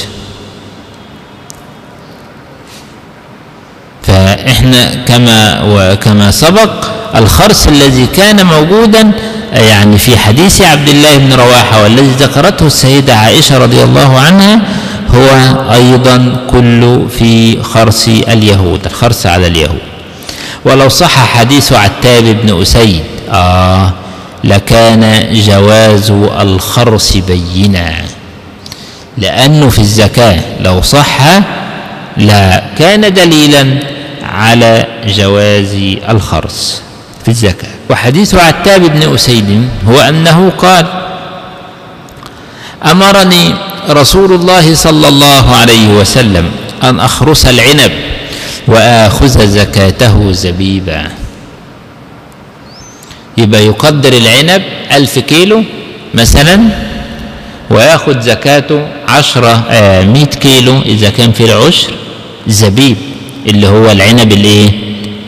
[4.03, 9.11] فإحنا كما وكما سبق الخرص الذي كان موجودا
[9.53, 14.61] يعني في حديث عبد الله بن رواحة والذي ذكرته السيدة عائشة رضي الله عنها
[15.15, 15.29] هو
[15.73, 19.81] أيضا كل في خرس اليهود الخرس على اليهود.
[20.65, 23.93] ولو صح حديث عتاب بن أسيد آه
[24.43, 27.93] لكان جواز الخرس بينا.
[29.17, 31.17] لأنه في الزكاة لو صح
[32.17, 33.79] لا كان دليلا
[34.23, 35.75] على جواز
[36.09, 36.81] الخرس
[37.23, 37.69] في الزكاة.
[37.89, 40.85] وحديث عتاب بن أسيد هو أنه قال
[42.91, 43.53] أمرني
[43.89, 46.51] رسول الله صلى الله عليه وسلم
[46.83, 47.91] أن أخرس العنب
[48.67, 51.07] وآخذ زكاته زبيبا.
[53.37, 55.63] يبقى يقدر العنب ألف كيلو
[56.13, 56.59] مثلا
[57.69, 61.91] وياخد زكاته عشرة آه مئة كيلو إذا كان في العشر
[62.47, 62.97] زبيب
[63.47, 64.69] اللي هو العنب الإيه؟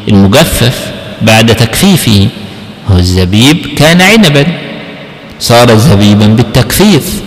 [0.07, 0.79] المجفف
[1.21, 2.27] بعد تكفيفه
[2.91, 4.45] هو الزبيب كان عنبا
[5.39, 7.21] صار زبيبا بالتكفيف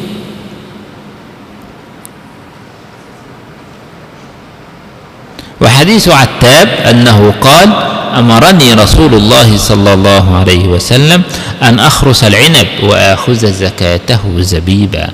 [5.81, 7.73] وحديث عتاب أنه قال
[8.19, 11.23] أمرني رسول الله صلى الله عليه وسلم
[11.63, 15.09] أن أخرس العنب وآخذ زكاته زبيبا.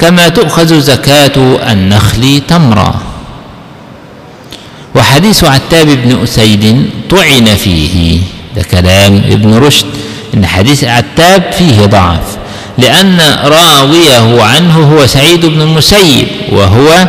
[0.00, 1.36] كما تؤخذ زكاة
[1.72, 2.94] النخل تمرا.
[4.94, 8.20] وحديث عتاب بن أسيد طعن فيه.
[8.56, 9.86] ده كلام ابن رشد.
[10.34, 12.36] إن حديث عتاب فيه ضعف
[12.78, 17.08] لأن راويه عنه هو سعيد بن المسيب وهو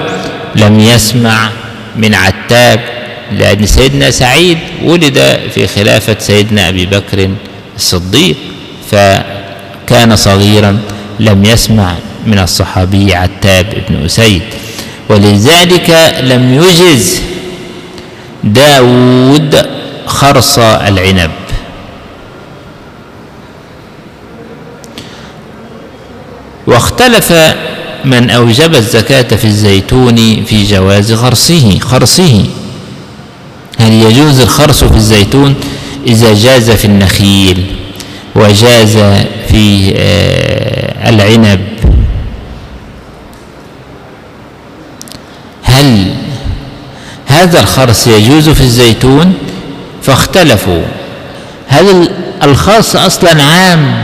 [0.55, 1.49] لم يسمع
[1.99, 2.79] من عتاب
[3.31, 7.29] لأن سيدنا سعيد ولد في خلافة سيدنا أبي بكر
[7.75, 8.35] الصديق
[8.91, 10.81] فكان صغيرا
[11.19, 14.41] لم يسمع من الصحابي عتاب بن أسيد.
[15.09, 15.89] ولذلك
[16.23, 17.21] لم يجز
[18.43, 19.65] داود
[20.05, 21.31] خرص العنب.
[26.67, 27.33] واختلف
[28.05, 32.45] من أوجب الزكاة في الزيتون في جواز خرصه خرصه.
[33.79, 35.55] هل يجوز الخرص في الزيتون؟
[36.07, 37.65] إذا جاز في النخيل
[38.35, 38.97] وجاز
[39.49, 39.93] في
[41.07, 41.59] العنب.
[45.63, 46.13] هل
[47.25, 49.33] هذا الخرص يجوز في الزيتون؟
[50.03, 50.83] فاختلفوا.
[51.67, 52.09] هل
[52.43, 54.03] الخاص أصلا عام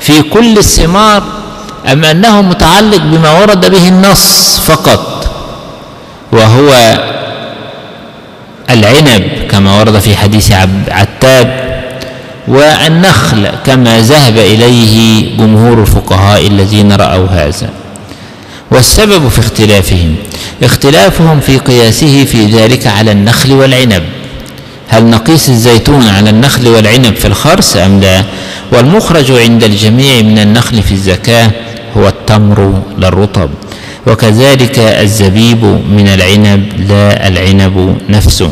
[0.00, 1.39] في كل الثمار؟
[1.86, 5.30] أم أنه متعلق بما ورد به النص فقط
[6.32, 6.98] وهو
[8.70, 10.52] العنب كما ورد في حديث
[10.88, 11.70] عتاب
[12.48, 17.70] والنخل كما ذهب إليه جمهور الفقهاء الذين رأوا هذا
[18.70, 20.16] والسبب في اختلافهم
[20.62, 24.02] اختلافهم في قياسه في ذلك على النخل والعنب
[24.88, 28.24] هل نقيس الزيتون على النخل والعنب في الخرس أم لا؟
[28.72, 31.50] والمخرج عند الجميع من النخل في الزكاة
[31.96, 33.50] هو التمر لا الرطب.
[34.06, 38.50] وكذلك الزبيب من العنب لا العنب نفسه.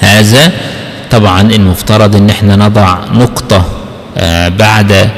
[0.00, 0.52] هذا
[1.10, 3.64] طبعا المفترض إن إحنا نضع نقطة
[4.58, 5.10] بعد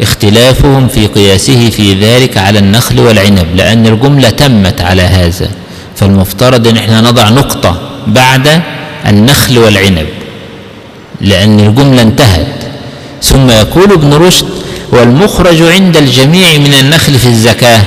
[0.00, 5.50] اختلافهم في قياسه في ذلك على النخل والعنب لأن الجملة تمت على هذا.
[5.96, 8.62] فالمفترض إن إحنا نضع نقطة بعد
[9.08, 10.06] النخل والعنب
[11.20, 12.46] لأن الجملة انتهت.
[13.22, 14.46] ثم يقول ابن رشد
[14.92, 17.82] والمخرج عند الجميع من النخل في الزكاة.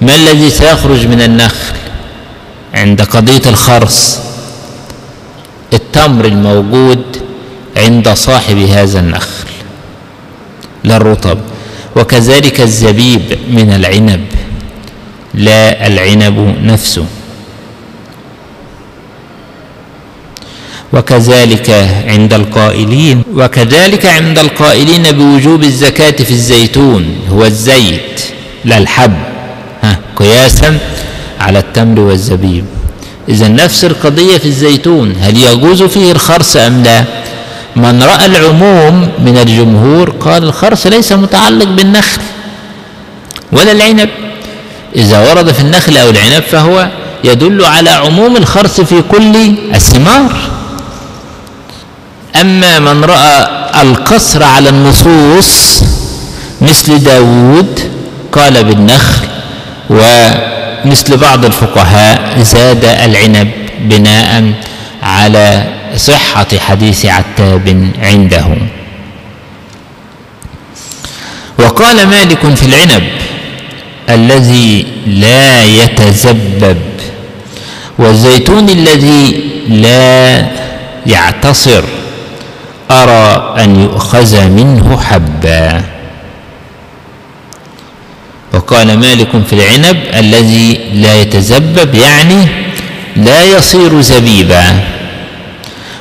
[0.00, 1.74] ما الذي سيخرج من النخل
[2.74, 4.18] عند قضية الخرص؟
[5.72, 7.02] التمر الموجود
[7.76, 9.46] عند صاحب هذا النخل
[10.84, 11.38] لا الرطب
[11.96, 14.26] وكذلك الزبيب من العنب.
[15.34, 17.06] لا العنب نفسه.
[20.92, 21.70] وكذلك
[22.06, 28.20] عند القائلين وكذلك عند القائلين بوجوب الزكاة في الزيتون هو الزيت
[28.64, 29.14] لا الحب.
[29.82, 30.78] ها قياسا
[31.40, 32.64] على التمر والزبيب.
[33.28, 37.04] إذا نفس القضية في الزيتون هل يجوز فيه الخرس أم لا؟
[37.76, 42.20] من رأى العموم من الجمهور قال الخرس ليس متعلق بالنخل
[43.52, 44.08] ولا العنب.
[44.96, 46.88] إذا ورد في النخل أو العنب فهو
[47.24, 49.36] يدل على عموم الخرس في كل
[49.74, 50.59] الثمار.
[52.36, 53.46] أما من رأى
[53.82, 55.82] القصر على النصوص
[56.60, 57.80] مثل داود
[58.32, 59.26] قال بالنخل
[59.90, 63.50] ومثل بعض الفقهاء زاد العنب
[63.80, 64.52] بناء
[65.02, 65.64] على
[65.96, 68.46] صحة حديث عتاب عنده
[71.58, 73.08] وقال مالك في العنب
[74.08, 76.78] الذي لا يتزبب
[77.98, 80.46] والزيتون الذي لا
[81.06, 81.84] يعتصر.
[82.90, 85.82] أرى أن يؤخذ منه حبا.
[88.54, 92.46] وقال مالك في العنب الذي لا يتزبب يعني
[93.16, 94.64] لا يصير زبيبا.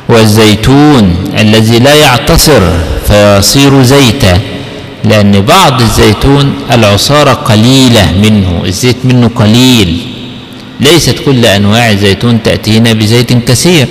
[0.09, 2.61] والزيتون الذي لا يعتصر
[3.07, 4.39] فيصير زيتا
[5.03, 10.01] لأن بعض الزيتون العصارة قليلة منه الزيت منه قليل.
[10.79, 13.87] ليست كل أنواع الزيتون تأتينا بزيت كثير.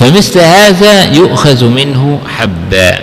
[0.00, 2.98] فمثل هذا يؤخذ منه حبا.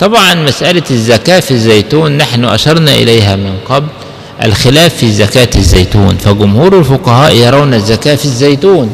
[0.00, 3.86] طبعا مسألة الزكاة في الزيتون نحن أشرنا إليها من قبل
[4.44, 8.92] الخلاف في زكاة الزيتون فجمهور الفقهاء يرون الزكاة في الزيتون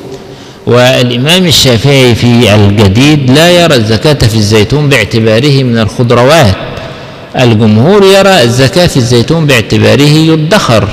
[0.67, 6.57] والإمام الشافعي في الجديد لا يرى الزكاة في الزيتون باعتباره من الخضروات
[7.37, 10.89] الجمهور يرى الزكاة في الزيتون باعتباره يدخر.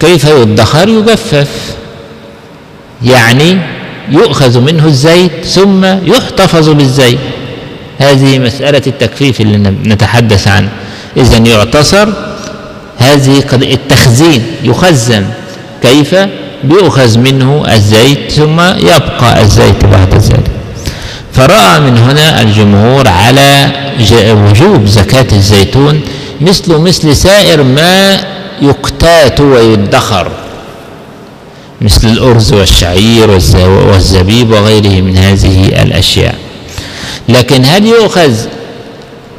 [0.00, 1.48] كيف يدخر؟ يجفف.
[3.04, 3.58] يعني
[4.10, 7.18] يؤخذ منه الزيت ثم يحتفظ بالزيت.
[7.98, 10.68] هذه مسألة التكفيف اللي نتحدث عنه
[11.16, 12.08] إذا يعتصر.
[12.98, 15.24] هذه التخزين يخزن.
[15.82, 16.14] كيف؟
[16.64, 20.50] بيؤخذ منه الزيت ثم يبقى الزيت بعد ذلك.
[21.32, 23.70] فرأى من هنا الجمهور على
[24.30, 26.00] وجوب زكاة الزيتون
[26.40, 28.20] مثل مثل سائر ما
[28.60, 30.30] يقتات ويدخر
[31.80, 33.30] مثل الأرز والشعير
[33.60, 36.34] والزبيب وغيره من هذه الأشياء.
[37.28, 38.32] لكن هل يؤخذ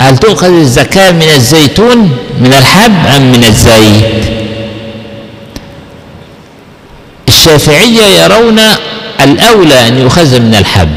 [0.01, 4.37] هل تؤخذ الزكاة من الزيتون من الحب أم من الزيت؟
[7.27, 8.59] الشافعية يرون
[9.21, 10.89] الأولى أن يؤخذ من الحب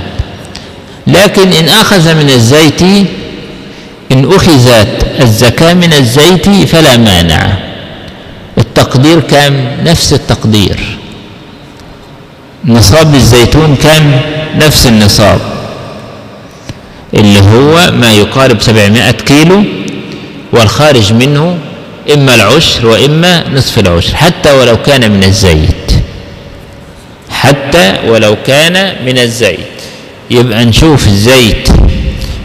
[1.07, 2.83] لكن إن أخذ من الزيت
[4.13, 7.70] إن أخذت الزكاة من الزيت فلا مانع.
[8.71, 9.55] التقدير كم
[9.85, 10.81] نفس التقدير.
[12.65, 14.13] نصاب الزيتون كم
[14.57, 15.41] نفس النصاب.
[17.15, 19.65] اللي هو ما يقارب 700 كيلو
[20.53, 21.59] والخارج منه
[22.15, 25.91] إما العشر وإما نصف العشر حتى ولو كان من الزيت.
[27.31, 29.77] حتى ولو كان من الزيت.
[30.31, 31.69] يبقى نشوف الزيت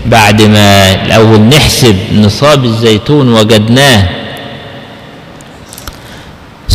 [0.05, 4.09] بعد ما الأول نحسب نصاب الزيتون وجدناه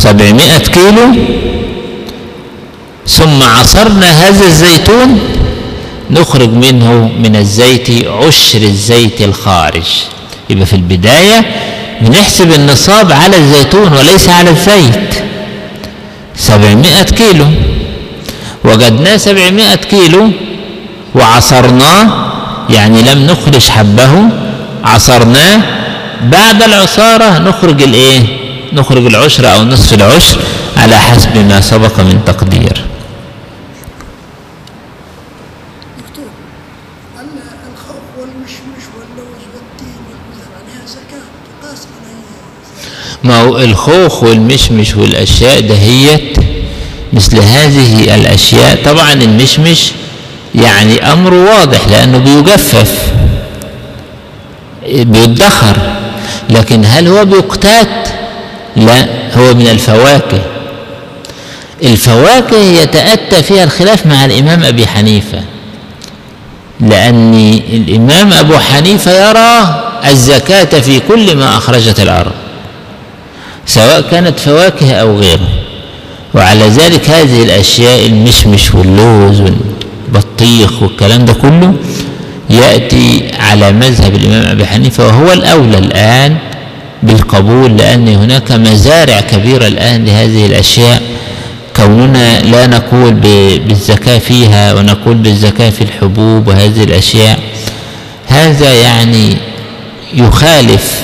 [0.03, 1.07] سبعمائة كيلو.
[3.07, 5.19] ثم عصرنا هذا الزيتون
[6.11, 9.89] نخرج منه من الزيت عشر الزيت الخارج.
[10.49, 11.45] يبقى في البداية
[12.01, 15.13] بنحسب النصاب على الزيتون وليس على الزيت.
[16.35, 17.45] سبعمائة كيلو.
[18.63, 20.29] وجدناه سبعمائة كيلو
[21.15, 22.31] وعصرناه
[22.69, 24.29] يعني لم نخرج حبه
[24.83, 25.61] عصرناه.
[26.23, 28.40] بعد العصارة نخرج الإيه؟
[28.73, 30.37] نخرج العشر أو نصف العشر
[30.77, 32.85] على حسب ما سبق من تقدير.
[43.23, 46.37] ما هو الخوخ والمشمش والأشياء دهيت
[47.13, 48.83] مثل هذه الأشياء.
[48.85, 49.91] طبعا المشمش
[50.55, 53.13] يعني أمر واضح لأنه بيجفف
[54.85, 55.77] بيدخر.
[56.49, 58.00] لكن هل هو بيقتات؟
[58.85, 59.07] لا
[59.37, 60.41] هو من الفواكه.
[61.83, 65.41] الفواكه يتأتى فيها الخلاف مع الإمام أبي حنيفة.
[66.79, 67.33] لأن
[67.73, 72.31] الإمام أبو حنيفة يرى الزكاة في كل ما أخرجت الأرض
[73.65, 75.47] سواء كانت فواكه أو غيره.
[76.33, 81.73] وعلى ذلك هذه الأشياء المشمش واللوز والبطيخ والكلام ده كله
[82.49, 86.37] يأتي على مذهب الإمام أبي حنيفة وهو الأولى الآن
[87.03, 91.01] بالقبول لأن هناك مزارع كبيرة الآن لهذه الأشياء.
[91.75, 97.39] كوننا لا نقول بالزكاة فيها ونقول بالزكاة في الحبوب وهذه الأشياء.
[98.27, 99.37] هذا يعني
[100.13, 101.01] يخالف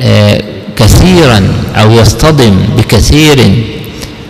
[0.00, 0.42] آه
[0.76, 3.38] كثيرا أو يصطدم بكثير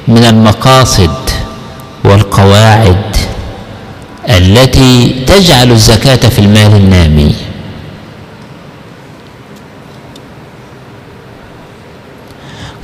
[0.09, 1.11] من المقاصد
[2.05, 2.97] والقواعد
[4.29, 7.35] التي تجعل الزكاة في المال النامي.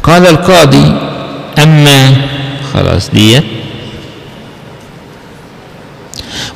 [0.07, 0.93] قال القاضي
[1.63, 2.13] أما
[2.75, 3.41] خلاص دي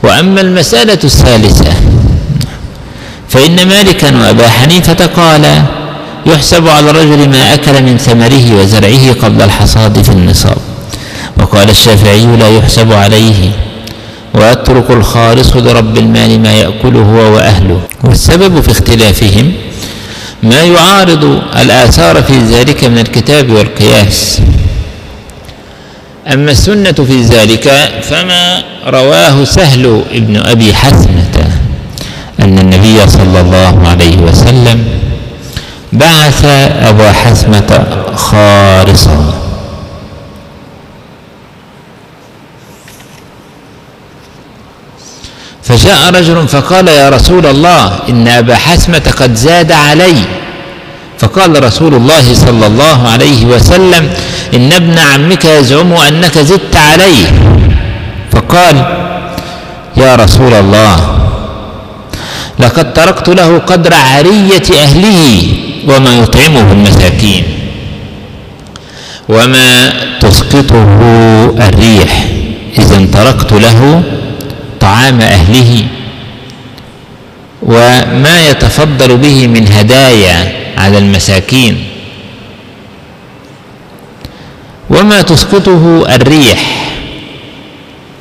[0.03, 1.73] وأما المسألة الثالثة
[3.29, 5.63] فإن مالكا وأبا حنيفة قال
[6.27, 10.57] يحسب على الرجل ما أكل من ثمره وزرعه قبل الحصاد في النصاب.
[11.41, 13.51] وقال الشافعي لا يحسب عليه.
[14.35, 17.81] ويترك الخالص لرب المال ما يأكله هو وأهله.
[18.05, 19.53] والسبب في اختلافهم
[20.43, 24.41] ما يعارض الآثار في ذلك من الكتاب والقياس.
[26.33, 31.51] أما السنة في ذلك فما رواه سهل ابن أبي حسنة
[32.41, 34.85] أن النبي صلى الله عليه وسلم
[35.93, 36.45] بعث
[36.89, 37.87] أبا حسمة
[38.17, 39.35] خارصا
[45.71, 50.19] فجاء رجل فقال يا رسول الله إن أبا حسمة قد زاد علي.
[51.19, 54.11] فقال رسول الله صلى الله عليه وسلم
[54.55, 57.27] إن ابن عمك يزعم أنك زدت عليه.
[58.33, 58.77] فقال
[59.97, 60.97] يا رسول الله
[62.59, 65.43] لقد تركت له قدر عرية أهله
[65.89, 67.45] وما يطعمه المساكين
[69.29, 70.85] وما تسقطه
[71.69, 72.27] الريح.
[72.79, 74.03] إذا تركت له
[74.81, 75.87] طعام أهله
[77.63, 81.85] وما يتفضل به من هدايا على المساكين.
[84.91, 86.87] وما تسقطه الريح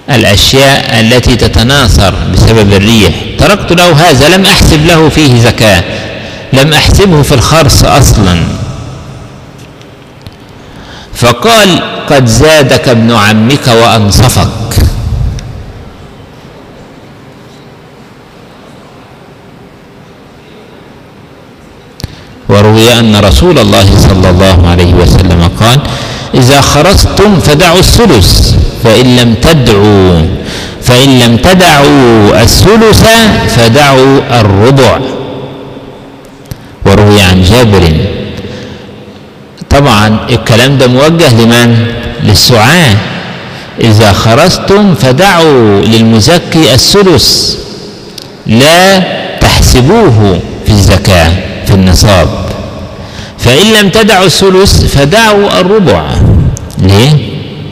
[0.09, 3.13] الأشياء التي تتناثر بسبب الريح.
[3.39, 5.83] تركت له هذا لم أحسب له فيه زكاة
[6.53, 8.43] لم أحسبه في الخرص أصلا.
[11.15, 11.79] فقال
[12.09, 14.78] قد زادك ابن عمك وأنصفك.
[22.49, 25.79] وروي أن رسول الله صلى الله عليه وسلم قال
[26.33, 30.25] إذا خرجتم فدعوا الثلث فإن لم تدعوا
[30.81, 33.03] فإن لم تدعوا الثلث
[33.55, 34.99] فدعوا الربع.
[36.85, 37.93] وروي عن جابر.
[39.69, 41.87] طبعا الكلام ده موجه لمن؟
[42.23, 42.95] للسعاة.
[43.81, 47.55] إذا خرجتم فدعوا للمزكي الثلث
[48.47, 48.99] لا
[49.41, 51.48] تحسبوه في الزكاة.
[51.69, 52.27] في النصاب.
[53.37, 56.03] فإن لم تدعوا الثلث فدعوا الربع.
[56.77, 57.13] ليه؟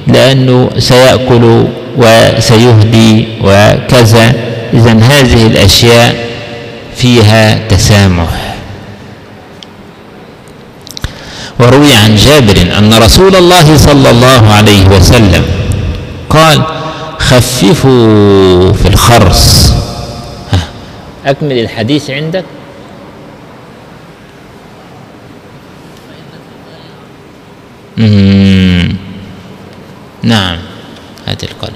[0.08, 1.66] لأنه سيأكل
[1.98, 4.34] وسيهدي وكذا.
[4.74, 6.16] إذا هذه الأشياء
[6.96, 8.56] فيها تسامح.
[11.60, 15.46] وروي عن جابر أن رسول الله صلى الله عليه وسلم
[16.30, 16.62] قال
[17.20, 19.74] خففوا في الخرص.
[21.26, 22.46] أكمل الحديث عندك؟
[30.24, 30.58] نعم.
[31.28, 31.74] هات القلم.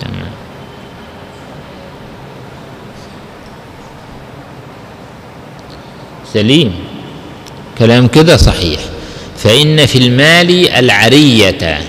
[0.00, 0.32] تمام.
[6.32, 6.74] سليم.
[7.78, 8.80] كلام كده صحيح.
[9.36, 11.80] فإن في المال العرية.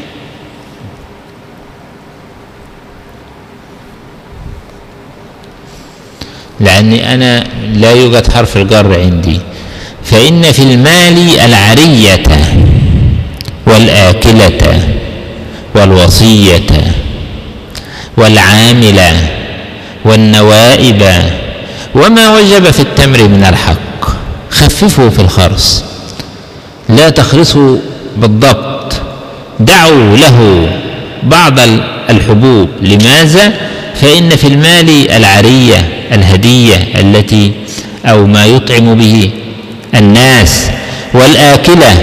[6.60, 9.53] لأني أنا لا يوجد حرف الجر عندي.
[10.06, 12.24] فإن في المال العرية
[13.68, 14.80] والآكلة
[15.76, 16.62] والوصية
[18.18, 19.30] والعاملة
[20.06, 21.04] والنوائب
[21.96, 23.78] وما وجب في التمر من الحق.
[24.52, 25.84] خففوا في الخرص
[26.90, 27.78] لا تخرصوا
[28.18, 28.94] بالضبط
[29.60, 30.68] دعوا له
[31.24, 31.60] بعض
[32.10, 32.70] الحبوب.
[32.82, 33.54] لماذا؟
[34.02, 37.52] فإن في المال العرية الهدية التي
[38.06, 39.30] أو ما يطعم به
[39.96, 40.66] الناس
[41.14, 41.94] والآكلة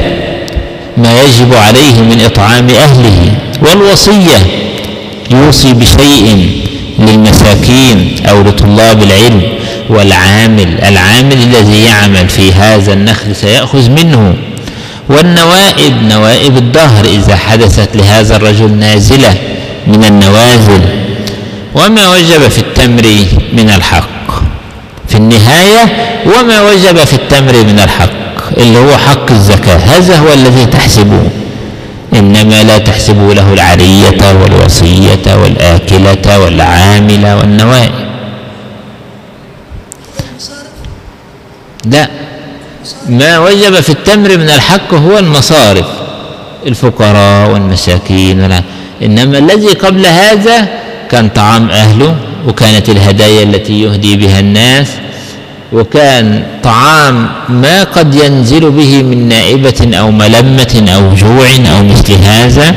[0.96, 3.32] ما يجب عليه من إطعام أهله
[3.62, 4.38] والوصية
[5.30, 6.60] يوصي بشيء
[6.98, 9.42] للمساكين أو لطلاب العلم
[9.88, 14.34] والعامل العامل الذي يعمل في هذا النخل سيأخذ منه.
[15.08, 19.34] والنوائب نوائب الدهر إذا حدثت لهذا الرجل نازلة
[19.86, 20.80] من النوازل
[21.74, 24.19] وما وجب في التمر من الحق.
[25.10, 25.82] في النهاية
[26.26, 28.10] وما وجب في التمر من الحق
[28.56, 29.76] اللي هو حق الزكاة.
[29.76, 31.22] هذا هو الذي تحسبه.
[32.14, 37.92] إنما لا تحسبوا له العرية والوصية والآكلة والعاملة والنوائب
[41.84, 42.08] لا
[43.08, 45.86] ما وجب في التمر من الحق هو المصارف
[46.66, 48.62] الفقراء والمساكين.
[49.02, 50.68] إنما الذي قبل هذا
[51.10, 52.16] كان طعام أهله
[52.48, 54.88] وكانت الهدايا التي يهدي بها الناس
[55.72, 62.74] وكان طعام ما قد ينزل به من نائبة أو ملمة أو جوع أو مثل هذا.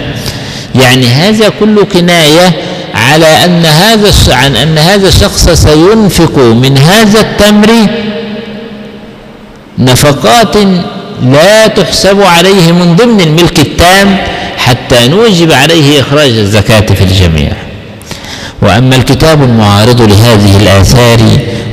[0.75, 2.53] يعني هذا كله كناية
[2.93, 7.87] على أن هذا عن أن هذا الشخص سينفق من هذا التمر
[9.79, 10.55] نفقات
[11.23, 14.17] لا تحسب عليه من ضمن الملك التام
[14.57, 17.51] حتى نوجب عليه إخراج الزكاة في الجميع.
[18.63, 21.19] وأما الكتاب المعارض لهذه الآثار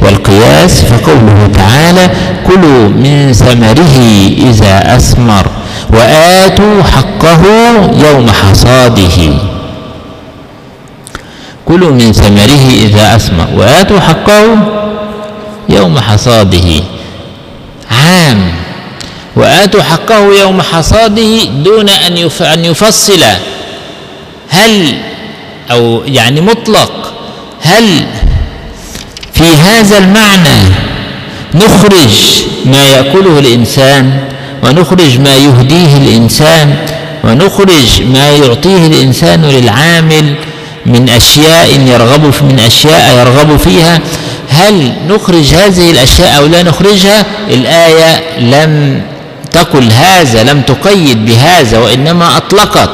[0.02, 2.10] والقياس فقوله تعالى
[2.46, 3.98] كلوا من ثمره
[4.50, 5.46] إذا أثمر
[5.90, 7.42] وآتوا حقه
[8.08, 9.34] يوم حصاده.
[11.64, 14.56] كلوا من ثمره إذا أثمر وآتوا حقه
[15.68, 16.82] يوم حصاده.
[17.90, 18.52] عام.
[19.36, 23.22] وآتوا حقه يوم حصاده دون أن يفصل.
[24.48, 24.96] هل
[25.70, 27.12] أو يعني مطلق.
[27.62, 28.06] هل
[29.34, 30.74] في هذا المعنى
[31.54, 32.10] نخرج
[32.64, 34.20] ما يأكله الإنسان
[34.64, 36.76] ونخرج ما يهديه الإنسان
[37.24, 40.34] ونخرج ما يعطيه الإنسان للعامل
[40.86, 44.00] من أشياء يرغب من أشياء يرغب فيها؟
[44.50, 49.02] هل نخرج هذه الأشياء أو لا نخرجها؟ الآية لم
[49.50, 52.90] تقل هذا لم تقيد بهذا وإنما أطلقت.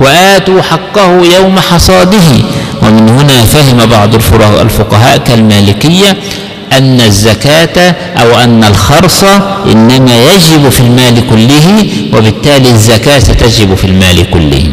[0.00, 2.28] وآتوا حقه يوم حصاده.
[2.82, 4.14] ومن هنا فهم بعض
[4.60, 6.16] الفقهاء كالمالكية
[6.72, 9.24] أن الزكاة أو أن الخرص
[9.72, 14.72] إنما يجب في المال كله وبالتالي الزكاة تجب في المال كله.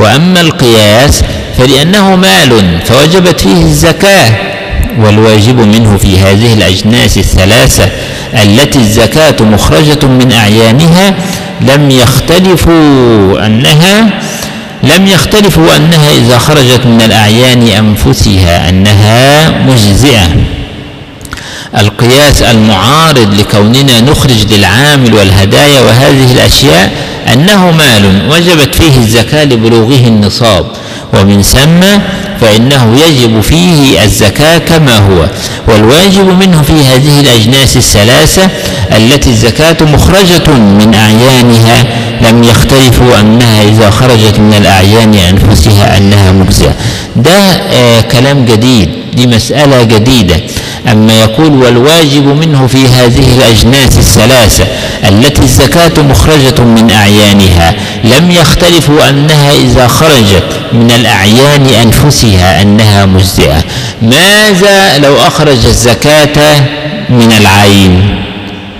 [0.00, 1.22] وأما القياس
[1.58, 4.30] فلأنه مال فوجبت فيه الزكاة
[5.00, 7.88] والواجب منه في هذه الأجناس الثلاثة
[8.44, 11.14] التي الزكاة مخرجة من أعيانها
[11.60, 14.10] لم يختلفوا أنها
[14.82, 20.28] لم يختلفوا أنها إذا خرجت من الأعيان أنفسها أنها مجزئة.
[21.78, 26.92] القياس المعارض لكوننا نخرج للعامل والهدايا وهذه الأشياء
[27.32, 30.66] أنه مال وجبت فيه الزكاة لبلوغه النصاب.
[31.14, 31.80] ومن ثم
[32.40, 35.26] فإنه يجب فيه الزكاة كما هو
[35.68, 38.48] والواجب منه في هذه الأجناس الثلاثة
[38.96, 41.84] التي الزكاة مخرجة من أعيانها
[42.30, 46.74] لم يختلفوا أنها إذا خرجت من الأعيان أنفسها أنها مجزئة.
[47.16, 50.40] ده آه كلام جديد دي مسألة جديدة.
[50.92, 54.64] أما يقول والواجب منه في هذه الأجناس الثلاثة
[55.08, 57.74] التي الزكاة مخرجة من أعيانها
[58.04, 63.64] لم يختلفوا أنها إذا خرجت من الأعيان أنفسها أنها مجزئة.
[64.02, 66.60] ماذا لو أخرج الزكاة
[67.10, 68.24] من العين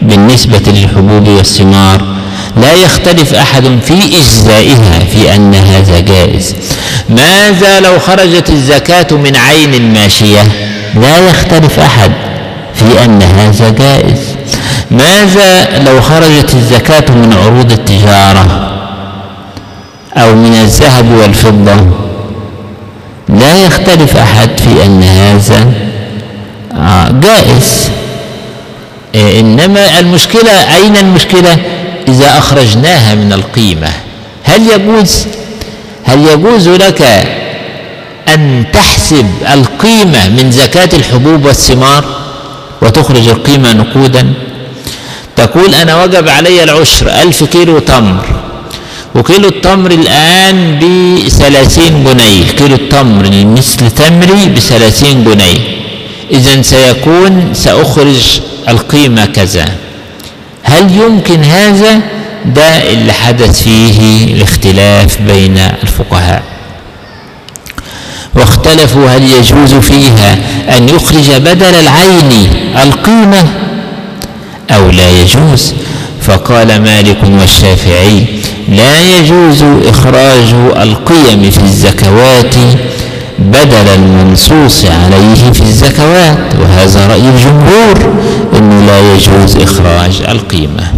[0.02, 2.18] بالنسبة للحبوب والثمار؟
[2.56, 6.54] لا يختلف أحد في إجزائها في أن هذا جائز.
[7.08, 10.42] ماذا لو خرجت الزكاة من عين ماشية؟
[10.94, 12.12] لا يختلف أحد
[12.74, 14.18] في أن هذا جائز.
[14.90, 18.72] ماذا لو خرجت الزكاة من عروض التجارة
[20.16, 21.86] أو من الذهب والفضة؟
[23.28, 25.72] لا يختلف أحد في أن هذا
[26.74, 27.90] آه، جائز.
[29.14, 31.56] إيه، إنما المشكلة أين المشكلة؟
[32.08, 33.90] إذا أخرجناها من القيمة.
[34.44, 35.26] هل يجوز
[36.04, 37.02] هل يجوز لك
[38.38, 42.04] أن تحسب القيمة من زكاة الحبوب والثمار
[42.82, 44.32] وتخرج القيمة نقودا.
[45.36, 48.26] تقول أنا وجب علي العشر ألف كيلو تمر
[49.14, 55.58] وكيلو التمر الآن بثلاثين جنيه كيلو التمر مثل تمري بثلاثين جنيه.
[56.30, 59.68] إذا سيكون سأخرج القيمة كذا.
[60.62, 62.00] هل يمكن هذا؟
[62.44, 66.42] ده اللي حدث فيه الاختلاف بين الفقهاء.
[68.34, 70.38] واختلفوا هل يجوز فيها
[70.76, 72.50] أن يخرج بدل العين
[72.82, 73.44] القيمة
[74.70, 75.72] أو لا يجوز؟
[76.22, 78.24] فقال مالك والشافعي
[78.68, 82.54] لا يجوز إخراج القيم في الزكوات
[83.38, 88.14] بدل المنصوص عليه في الزكوات وهذا رأي الجمهور
[88.56, 90.92] أنه لا يجوز إخراج القيمة.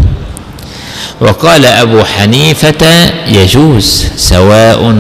[1.21, 4.95] وقال أبو حنيفة يجوز سواء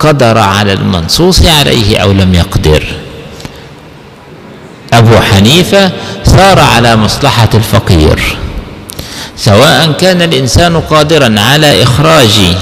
[0.00, 2.84] قدر على المنصوص عليه أو لم يقدر.
[4.92, 5.92] أبو حنيفة
[6.24, 8.36] صار على مصلحة الفقير.
[9.36, 12.56] سواء كان الإنسان قادرا على إخراج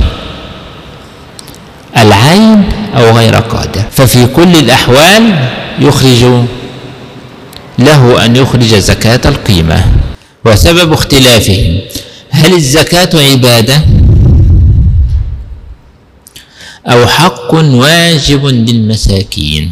[1.97, 2.65] العين
[2.97, 6.25] أو غير قادر ففي كل الأحوال يخرج
[7.79, 9.85] له أن يخرج زكاة القيمة.
[10.45, 11.81] وسبب اختلافهم
[12.31, 13.83] هل الزكاة عبادة؟
[16.89, 19.71] أو حق واجب للمساكين.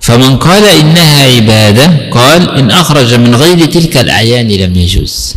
[0.00, 5.34] فمن قال إنها عبادة قال إن أخرج من غير تلك الأعيان لم يجوز.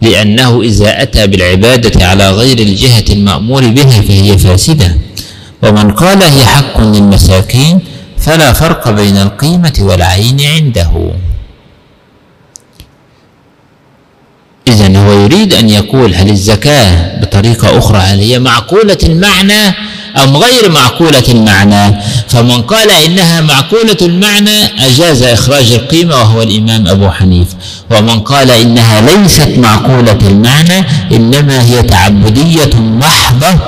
[0.00, 4.96] لأنه إذا أتى بالعبادة على غير الجهة المأمور بها فهي فاسدة.
[5.62, 7.80] ومن قال هي حق للمساكين
[8.18, 11.10] فلا فرق بين القيمة والعين عنده.
[14.68, 19.74] إذا هو يريد أن يقول هل الزكاة بطريقة أخرى هل هي معقولة المعنى
[20.22, 21.96] أم غير معقولة المعنى؟
[22.28, 27.56] فمن قال إنها معقولة المعنى أجاز إخراج القيمة وهو الإمام أبو حنيفة
[27.90, 33.58] ومن قال إنها ليست معقولة المعنى إنما هي تعبدية محضة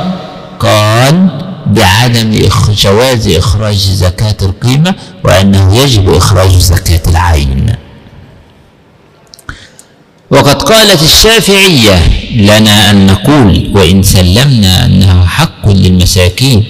[0.61, 1.29] قال
[1.67, 2.49] بعدم
[2.83, 4.95] جواز إخراج زكاة القيمة
[5.25, 7.86] وأنه يجب إخراج زكاة العين.
[10.31, 11.95] وقد قالت الشافعية
[12.37, 16.65] لنا أن نقول وإن سلمنا أنه حق للمساكين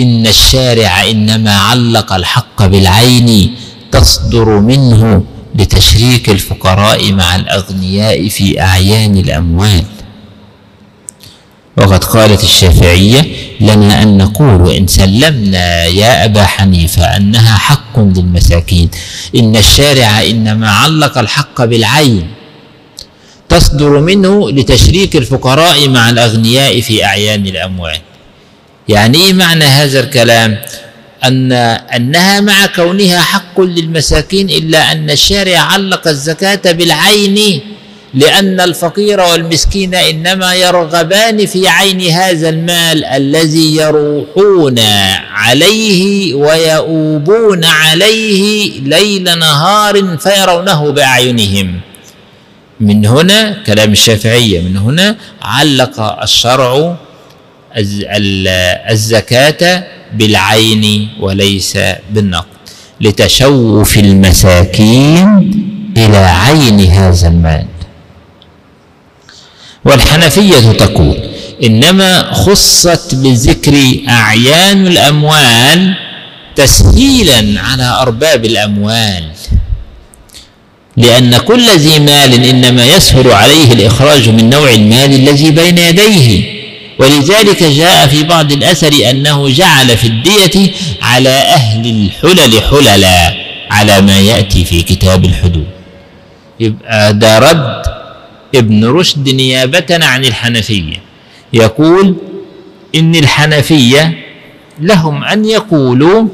[0.00, 3.54] إن الشارع إنما علق الحق بالعين
[3.92, 5.24] تصدر منه
[5.54, 9.84] لتشريك الفقراء مع الأغنياء في أعيان الأموال.
[11.76, 13.26] وقد قالت الشافعية
[13.60, 18.88] لنا أن نقول وإن سلمنا يا أبا حنيفة أنها حق للمساكين.
[19.36, 22.26] إن الشارع إنما علق الحق بالعين
[23.52, 27.98] تصدر منه لتشريك الفقراء مع الأغنياء في أعيان الأموال.
[28.88, 30.58] يعني إيه معنى هذا الكلام؟
[31.24, 37.60] أن أنها مع كونها حق للمساكين إلا أن الشارع علق الزكاة بالعين
[38.14, 44.78] لأن الفقير والمسكين إنما يرغبان في عين هذا المال الذي يروحون
[45.32, 51.80] عليه ويؤوبون عليه ليل نهار فيرونه بأعينهم.
[52.80, 56.96] من هنا كلام الشافعية من هنا علق الشرع
[58.90, 61.78] الزكاة بالعين وليس
[62.10, 62.46] بالنقد.
[63.00, 65.26] لتشوف المساكين
[65.96, 67.66] إلى عين هذا المال
[69.84, 71.16] والحنفية تقول
[71.62, 73.74] إنما خصت بذكر
[74.08, 75.94] أعيان الأموال
[76.56, 79.24] تسهيلا على أرباب الأموال.
[80.96, 86.52] لأن كل ذي مال إنما يسهل عليه الإخراج من نوع المال الذي بين يديه.
[86.98, 90.70] ولذلك جاء في بعض الأثر أنه جعل في الدية
[91.02, 93.34] على أهل الحلل حللا
[93.70, 95.66] على ما يأتي في كتاب الحدود.
[96.60, 97.82] يبقى ده رد
[98.54, 100.96] ابن رشد نيابة عن الحنفية.
[101.52, 102.16] يقول
[102.94, 104.18] إن الحنفية
[104.80, 106.28] لهم أن يقولوا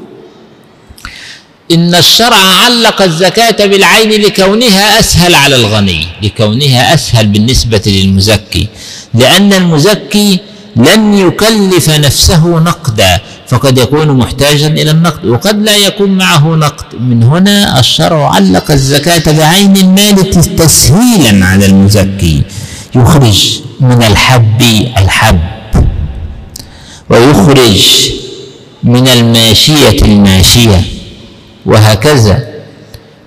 [1.71, 8.67] إن الشرع علق الزكاة بالعين لكونها أسهل على الغني لكونها أسهل بالنسبة للمزكي
[9.13, 10.39] لأن المزكي
[10.75, 16.85] لن يكلف نفسه نقدا فقد يكون محتاجا إلى النقد وقد لا يكون معه نقد.
[16.99, 22.43] من هنا الشرع علق الزكاة بعين المال تسهيلا على المزكي
[22.95, 24.61] يخرج من الحب
[24.97, 25.39] الحب
[27.09, 27.81] ويخرج
[28.83, 30.81] من الماشية الماشية.
[31.69, 32.37] وهكذا.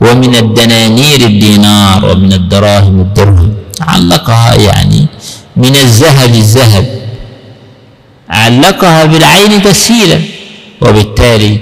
[0.00, 3.54] ومن الدنانير الدينار ومن الدراهم الدرهم.
[3.80, 5.06] علقها يعني
[5.56, 6.86] من الذهب الذهب.
[8.30, 10.20] علقها بالعين تسهيلا.
[10.82, 11.58] وبالتالي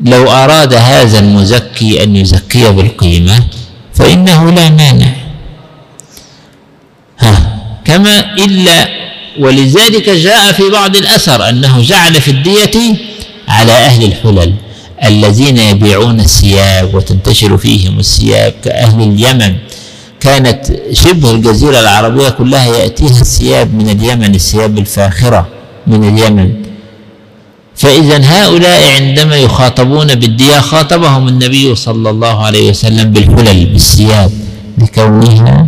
[0.00, 3.36] لو أراد هذا المزكي أن يزكي بالقيمة
[3.94, 5.12] فإنه لا مانع.
[7.18, 7.34] ها
[7.84, 8.88] كما إلا
[9.38, 12.96] ولذلك جاء في بعض الأثر أنه جعل في الدية
[13.48, 14.54] على أهل الحلل.
[15.04, 19.56] الذين يبيعون الثياب وتنتشر فيهم الثياب كأهل اليمن.
[20.20, 25.48] كانت شبه الجزيرة العربية كلها يأتيها الثياب من اليمن الثياب الفاخرة
[25.86, 26.52] من اليمن.
[27.76, 34.30] فإذا هؤلاء عندما يخاطبون بالدية خاطبهم النبي صلى الله عليه وسلم بالحلل بالثياب
[34.78, 35.66] لكونها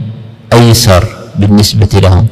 [0.53, 1.05] أيسر
[1.37, 2.27] بالنسبة لهم.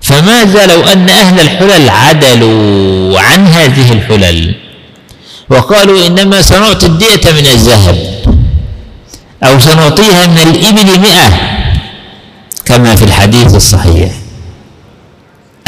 [0.00, 4.54] فماذا لو أن أهل الحلل عدلوا عن هذه الحلل؟
[5.50, 7.98] وقالوا إنما سنعطي الدية من الذهب
[9.44, 11.30] أو سنعطيها من الإبل مئة
[12.64, 14.12] كما في الحديث الصحيح.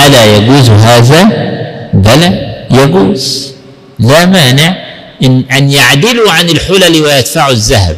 [0.07, 1.23] ألا يجوز هذا؟
[1.95, 3.53] بلى يجوز.
[3.99, 4.77] لا مانع
[5.23, 7.97] إن أن يعدلوا عن الحلل ويدفعوا الذهب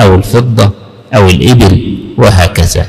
[0.00, 0.70] أو الفضة
[1.14, 2.86] أو الإبل وهكذا.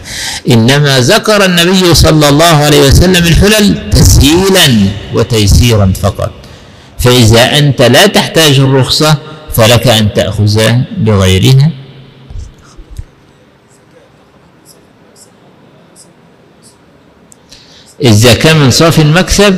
[0.50, 6.39] إنما ذكر النبي صلى الله عليه وسلم الحلل تسهيلا وتيسيرا فقط.
[7.00, 9.18] فإذا أنت لا تحتاج الرخصة
[9.52, 10.62] فلك أن تأخذ
[10.98, 11.72] بغيرها.
[18.06, 19.58] الزكاة من صافي المكسب.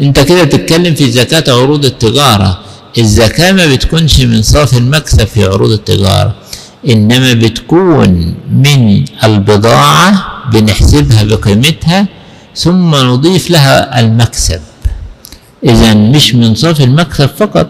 [0.00, 2.58] أنت كده بتتكلم في زكاة عروض التجارة.
[2.98, 6.34] الزكاة ما بتكونش من صافي المكسب في عروض التجارة.
[6.88, 12.06] إنما بتكون من البضاعة بنحسبها بقيمتها
[12.56, 14.60] ثم نضيف لها المكسب.
[15.64, 17.68] إذا مش من صافي المكسب فقط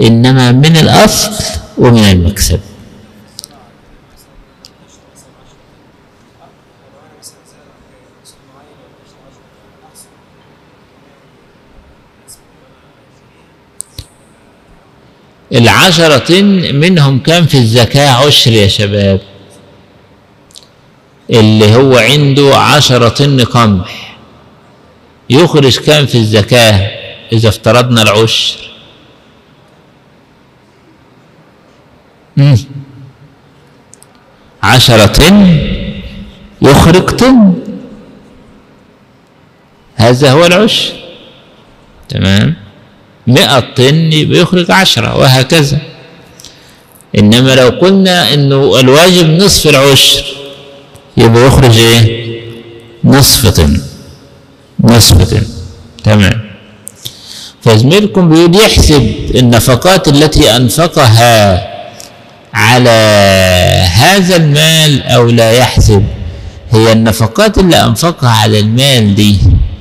[0.00, 1.30] إنما من الأصل
[1.78, 2.60] ومن المكسب.
[15.52, 19.20] العشرة منهم كان في الزكاة؟ عشر يا شباب.
[21.30, 24.16] اللي هو عنده عشرة قمح
[25.30, 26.93] يخرج كان في الزكاة؟
[27.34, 28.56] إذا افترضنا العشر.
[34.62, 35.58] عشرة طن
[36.62, 37.54] يخرج طن
[39.96, 40.92] هذا هو العشر.
[42.08, 42.56] تمام.
[43.26, 45.80] مئة طن يبقى يخرج عشرة وهكذا.
[47.18, 50.24] إنما لو قلنا إنه الواجب نصف العشر
[51.16, 52.24] يبقى يخرج إيه؟
[53.04, 53.82] نصف طن
[54.80, 55.46] نصف طن
[56.04, 56.43] تمام.
[57.64, 61.64] فزميلكم بيقول يحسب النفقات التي أنفقها
[62.54, 62.90] على
[63.92, 66.04] هذا المال أو لا يحسب.
[66.70, 69.36] هي النفقات اللي أنفقها على المال دي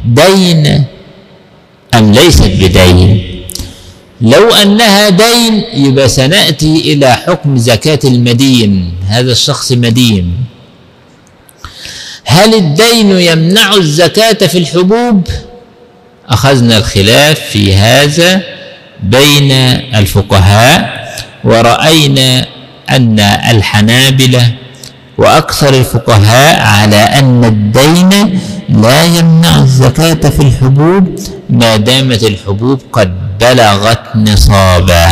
[0.06, 0.86] دين
[1.94, 3.24] أم ليست بدين؟
[4.22, 8.94] لو أنها دين يبقى سنأتي إلى حكم زكاة المدين.
[9.08, 10.34] هذا الشخص مدين.
[12.26, 15.28] هل الدين يمنع الزكاة في الحبوب؟
[16.30, 18.42] أخذنا الخلاف في هذا
[19.04, 19.52] بين
[19.96, 21.04] الفقهاء
[21.44, 22.46] ورأينا
[22.90, 24.52] أن الحنابلة
[25.18, 31.16] وأكثر الفقهاء على أن الدين لا يمنع الزكاة في الحبوب
[31.50, 35.10] ما دامت الحبوب قد بلغت نصابا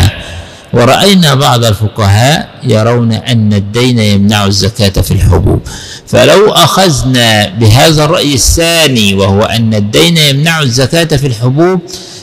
[0.74, 5.62] ورأينا بعض الفقهاء يرون أن الدين يمنع الزكاة في الحبوب.
[6.08, 11.80] فلو أخذنا بهذا الرأي الثاني وهو أن الدين يمنع الزكاة في الحبوب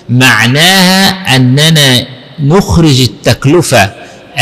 [0.08, 2.06] معناها أننا
[2.40, 3.92] نخرج التكلفة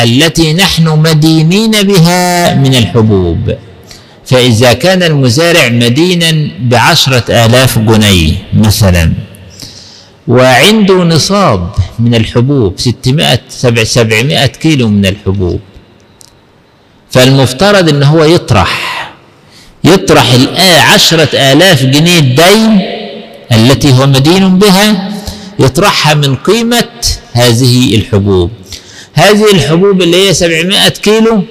[0.02, 3.54] التي نحن مدينين بها من الحبوب.
[4.24, 9.12] فإذا كان المزارع مدينا بعشرة آلاف جنيه مثلا.
[10.28, 15.60] وعنده نصاب من الحبوب ستمائة سبع سبعمائة كيلو من الحبوب.
[17.10, 18.96] فالمفترض إن هو يطرح
[19.84, 22.80] يطرح الآن عشرة آلاف جنيه الدين
[23.52, 25.12] التي هو مدين بها
[25.58, 26.88] يطرحها من قيمة
[27.32, 28.50] هذه الحبوب.
[29.14, 31.42] هذه الحبوب اللي هي سبعمائة كيلو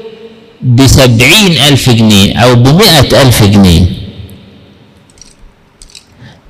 [0.64, 3.86] بسبعين ألف جنيه أو بمائة ألف جنيه.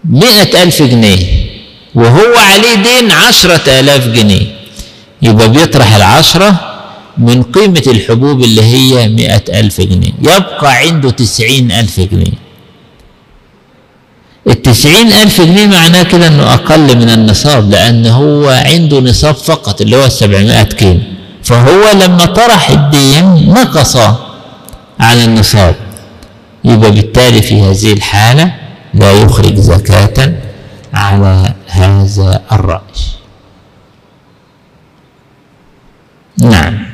[0.10, 1.35] مائة ألف جنيه.
[1.96, 4.48] وهو عليه دين عشرة آلاف جنيه.
[5.22, 6.60] يبقى بيطرح العشرة
[7.18, 10.12] من قيمة الحبوب اللي هي مئة ألف جنيه.
[10.22, 12.46] يبقى عنده تسعين ألف جنيه.
[14.48, 19.96] التسعين ألف جنيه معناه كده أنه أقل من النصاب لأن هو عنده نصاب فقط اللي
[19.96, 21.00] هو السبعمائة كيلو
[21.44, 23.98] فهو لما طرح الدين نقص
[25.00, 25.76] عن النصاب.
[26.66, 28.52] يبقى بالتالي في هذه الحالة
[28.94, 30.34] لا يخرج زكاة
[30.96, 32.82] على هذا الرأي.
[36.38, 36.86] نعم.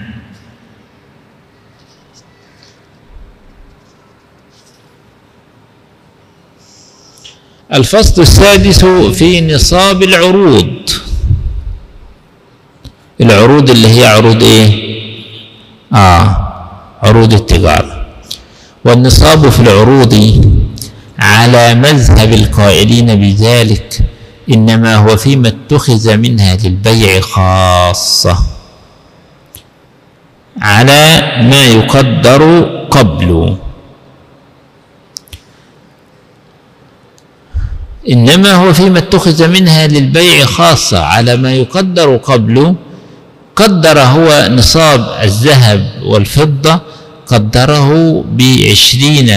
[7.74, 10.90] الفصل السادس في نصاب العروض.
[13.22, 14.92] العروض اللي هي عروض إيه؟
[15.94, 16.54] آه
[17.04, 18.06] عروض التجارة.
[18.86, 20.14] والنصاب في العروض
[21.22, 24.00] على مذهب القائلين بذلك
[24.54, 28.38] إنما هو فيما اتخذ منها للبيع خاصة
[30.62, 32.42] على ما يقدر
[32.92, 33.58] قبله
[38.10, 42.76] إنما هو فيما اتخذ منها للبيع خاصة على ما يقدر قبله
[43.56, 46.82] قدر هو نصاب الذهب والفضة
[47.28, 49.30] قدره بعشرين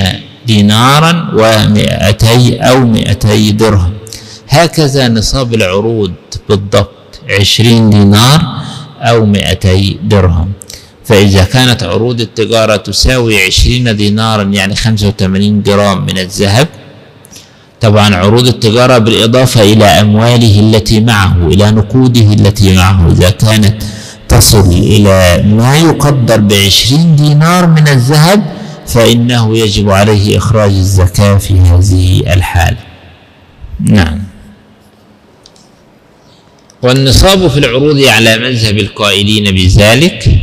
[0.46, 3.92] دينارا ومئتي أو مئتي درهم.
[4.48, 6.12] هكذا نصاب العروض
[6.48, 8.40] بالضبط عشرين دينار
[9.00, 10.52] أو مئتي درهم.
[11.04, 16.68] فإذا كانت عروض التجارة تساوي عشرين دينارا يعني خمسة وثمانين جرام من الذهب
[17.80, 23.08] طبعا عروض التجارة بالإضافة إلى أمواله التي معه إلى نقوده التي معه.
[23.12, 23.82] إذا كانت
[24.28, 28.40] تصل إلى ما يقدر بعشرين دينار من الذهب
[28.86, 32.78] فإنه يجب عليه إخراج الزكاة في هذه الحالة
[33.80, 34.22] نعم.
[36.82, 40.38] والنصاب في العروض على مذهب القائلين بذلك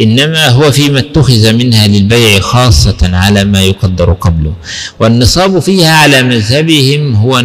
[0.00, 4.52] إنما هو فيما اتخذ منها للبيع خاصة على ما يقدر قبله.
[5.00, 7.38] والنصاب فيها على مذهبهم هو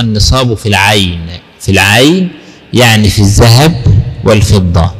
[0.00, 1.20] النصاب في العين.
[1.60, 2.28] في العين
[2.72, 3.84] يعني في الذهب
[4.24, 4.90] والفضة.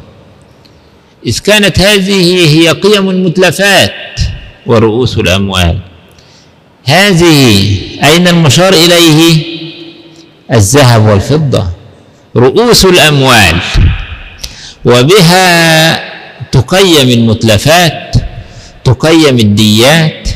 [1.25, 4.19] إذ كانت هذه هي قيم المتلفات.
[4.67, 5.79] ورؤوس الأموال.
[6.85, 9.43] هذه أين المشار إليه؟
[10.53, 11.67] الذهب والفضة.
[12.35, 13.57] رؤوس الأموال.
[14.85, 15.47] وبها
[16.51, 18.15] تقيم المتلفات
[18.83, 20.29] تقيم الديات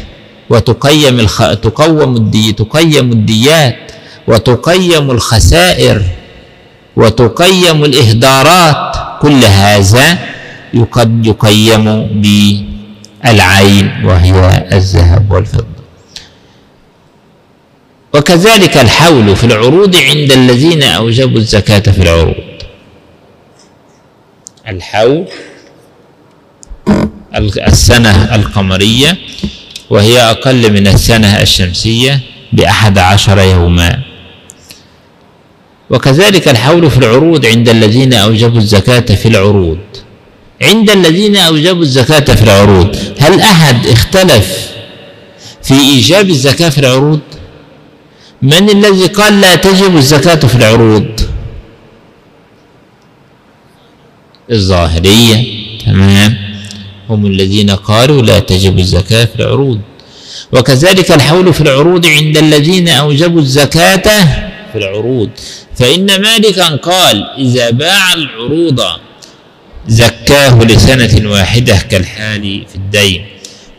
[0.49, 1.37] وتقيم الخ...
[1.53, 2.51] تقوم الدي...
[2.51, 3.91] تقيم الديات
[4.27, 6.01] وتقيم الخسائر
[6.95, 8.95] وتقيم الإهدارات.
[9.21, 10.17] كل هذا
[10.73, 11.87] يقد يقيم
[13.23, 15.65] بالعين وهي الذهب والفضة.
[18.13, 22.35] وكذلك الحول في العروض عند الذين أوجبوا الزكاة في العروض.
[24.67, 25.27] الحول
[27.67, 29.17] السنة القمرية
[29.89, 32.19] وهي أقل من السنة الشمسية
[32.53, 34.01] بأحد عشر يوما.
[35.89, 39.79] وكذلك الحول في العروض عند الذين أوجبوا الزكاة في العروض.
[40.61, 42.95] عند الذين أوجبوا الزكاة في العروض.
[43.19, 44.71] هل أحد اختلف
[45.63, 47.19] في إيجاب الزكاة في العروض؟
[48.41, 51.19] من الذي قال لا تجب الزكاة في العروض؟
[54.51, 55.45] الظاهرية.
[55.85, 56.37] تمام.
[57.09, 59.79] هم الذين قالوا لا تجب الزكاة في العروض.
[60.53, 64.23] وكذلك الحول في العروض عند الذين أوجبوا الزكاة
[64.71, 65.29] في العروض.
[65.75, 68.81] فإن مالكا قال إذا باع العروض
[69.87, 73.25] زكاه لسنة واحدة كالحال في الدين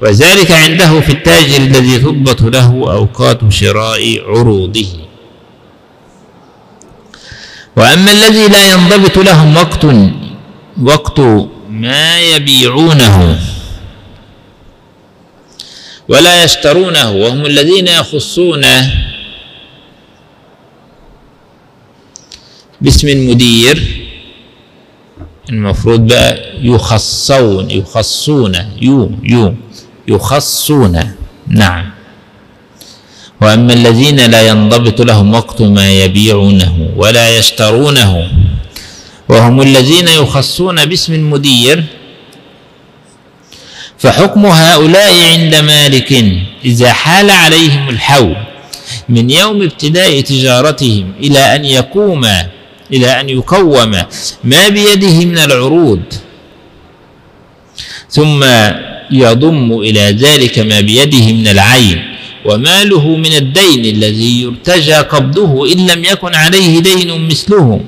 [0.00, 4.86] وذلك عنده في التاجر الذي تضبط له أوقات شراء عروضه.
[7.76, 9.86] وأما الذي لا ينضبط لهم وقت
[10.82, 11.20] وقت
[11.70, 13.38] ما يبيعونه
[16.08, 18.64] ولا يشترونه وهم الذين يخصون
[22.80, 24.01] باسم المدير
[25.50, 28.54] المفروض بقى يخصون يخصون.
[28.80, 29.54] يو يو
[30.08, 31.12] يخصون.
[31.48, 31.90] نعم.
[33.40, 38.28] وأما الذين لا ينضبط لهم وقت ما يبيعونه ولا يشترونه
[39.28, 41.84] وهم الذين يخصون باسم المدير
[43.98, 46.24] فحكم هؤلاء عند مالك
[46.64, 48.36] إذا حال عليهم الحول
[49.08, 52.28] من يوم ابتداء تجارتهم إلى أن يقوم
[52.92, 53.90] إلى أن يقوم
[54.44, 56.02] ما بيده من العروض
[58.10, 58.44] ثم
[59.10, 62.02] يضم إلى ذلك ما بيده من العين
[62.44, 67.80] وماله من الدين الذي يرتجى قبضه إن لم يكن عليه دين مثله.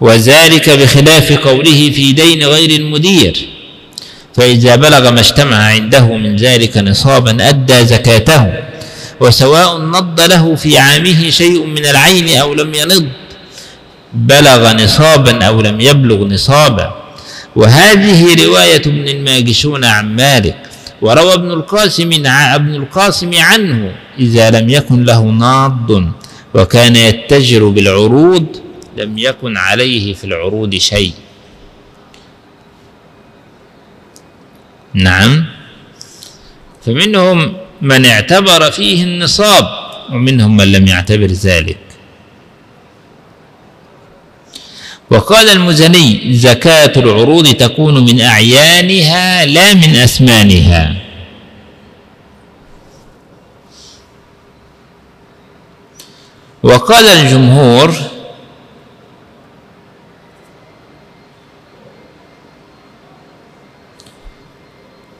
[0.00, 3.48] وذلك بخلاف قوله في دين غير المدير
[4.34, 8.52] فإذا بلغ ما اجتمع عنده من ذلك نصابا أدى زكاته
[9.20, 13.08] وسواء نض له في عامه شيء من العين أو لم ينض
[14.16, 17.06] بلغ نصابا أو لم يبلغ نصابا.
[17.56, 20.56] وهذه رواية ابن الماجشون عن مالك
[21.02, 25.90] وروى ابن القاسم ابن القاسم عنه إذا لم يكن له ناض
[26.54, 28.46] وكان يتجر بالعروض
[28.96, 31.12] لم يكن عليه في العروض شيء.
[34.94, 35.44] نعم.
[36.84, 39.66] فمنهم من اعتبر فيه النصاب
[40.12, 41.85] ومنهم من لم يعتبر ذلك.
[45.10, 50.96] وقال المزني زكاة العروض تكون من أعيانها لا من أثمانها
[56.62, 57.94] وقال الجمهور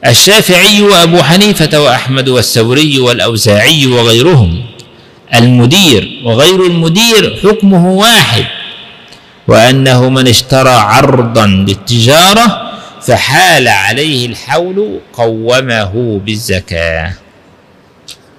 [0.05, 4.61] الشافعي وأبو حنيفة وأحمد والثوري والأوزاعي وغيرهم
[5.33, 8.45] المدير وغير المدير حكمه واحد.
[9.47, 12.71] وأنه من اشترى عرضا للتجارة
[13.01, 17.13] فحال عليه الحول قومه بالزكاة.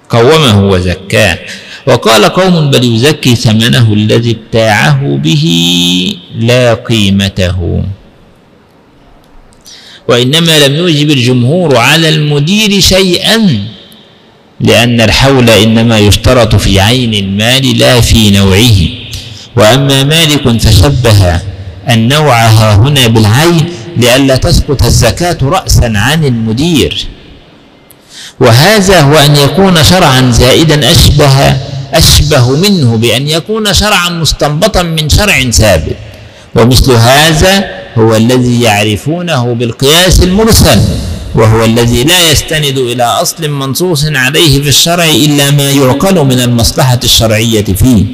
[0.09, 1.39] قومه وزكاه.
[1.87, 5.45] وقال قوم بل يزكي ثمنه الذي ابتاعه به
[6.35, 7.83] لا قيمته.
[10.07, 13.65] وإنما لم يوجب الجمهور على المدير شيئا
[14.59, 18.98] لأن الحول إنما يشترط في عين المال لا في نوعه.
[19.59, 21.41] وأما مالك فشبه
[21.89, 23.65] النوع ها هنا بالعين
[23.97, 27.07] لئلا تسقط الزكاة رأسا عن المدير.
[28.39, 31.35] وهذا هو أن يكون شرعا زائدا أشبه
[31.93, 35.95] أشبه منه بأن يكون شرعا مستنبطا من شرع ثابت.
[36.55, 37.53] ومثل هذا
[37.97, 40.81] هو الذي يعرفونه بالقياس المرسل
[41.35, 46.99] وهو الذي لا يستند إلى أصل منصوص عليه في الشرع إلا ما يعقل من المصلحة
[47.03, 48.05] الشرعية فيه.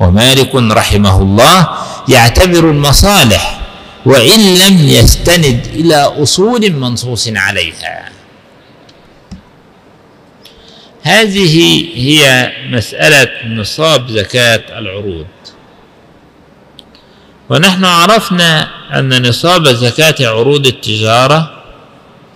[0.00, 1.68] ومالك رحمه الله
[2.08, 3.60] يعتبر المصالح
[4.06, 8.08] وإن لم يستند إلى أصول منصوص عليها.
[11.02, 15.26] هذه هي مسألة نصاب زكاة العروض.
[17.50, 21.62] ونحن عرفنا أن نصاب زكاة عروض التجارة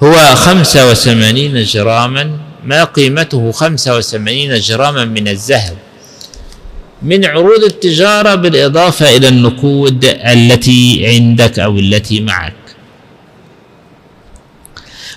[0.02, 5.76] هو خمسة وثمانين جراما ما قيمته خمسة وثمانين جراما من الذهب.
[7.03, 12.55] من عروض التجارة بالإضافة إلى النقود التي عندك أو التي معك.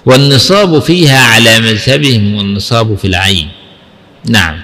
[0.06, 3.50] والنصاب فيها على مذهبهم والنصاب في العين.
[4.30, 4.62] نعم.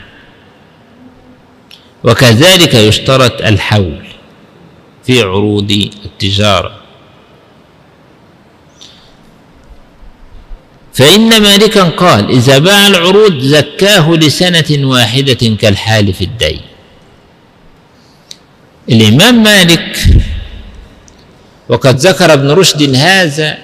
[2.04, 4.06] وكذلك يشترط الحول
[5.06, 5.72] في عروض
[6.06, 6.80] التجارة.
[10.94, 16.69] فإن مالكا قال إذا باع العروض زكاه لسنة واحدة كالحال في الدين.
[18.92, 19.98] الإمام مالك.
[21.70, 23.58] وقد ذكر ابن رشد هذا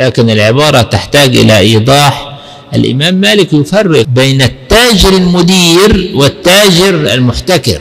[0.00, 2.38] لكن العبارة تحتاج إلى إيضاح.
[2.74, 7.80] الإمام مالك يفرق بين التاجر المدير والتاجر المحتكر.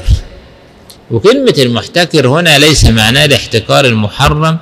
[1.12, 4.58] وكلمة المحتكر هنا ليس معناه الاحتكار المحرم